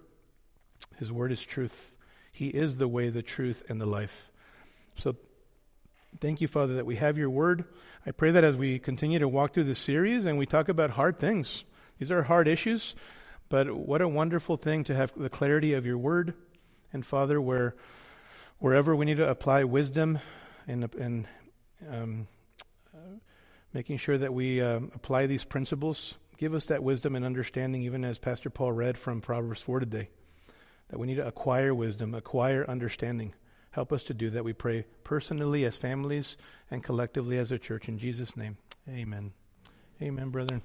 [0.96, 1.94] His word is truth.
[2.32, 4.32] He is the way, the truth, and the life.
[4.96, 5.14] So
[6.20, 7.64] Thank you, Father, that we have your word.
[8.06, 10.90] I pray that as we continue to walk through this series and we talk about
[10.90, 11.64] hard things,
[11.98, 12.94] these are hard issues,
[13.48, 16.34] but what a wonderful thing to have the clarity of your word.
[16.92, 17.74] And Father, where
[18.58, 20.20] wherever we need to apply wisdom
[20.68, 21.26] and, and
[21.90, 22.28] um,
[22.94, 23.16] uh,
[23.72, 28.04] making sure that we um, apply these principles, give us that wisdom and understanding, even
[28.04, 30.08] as Pastor Paul read from Proverbs 4 today,
[30.90, 33.34] that we need to acquire wisdom, acquire understanding.
[33.74, 36.36] Help us to do that, we pray, personally as families
[36.70, 37.88] and collectively as a church.
[37.88, 38.56] In Jesus' name,
[38.88, 39.32] amen.
[40.00, 40.62] Amen, brethren.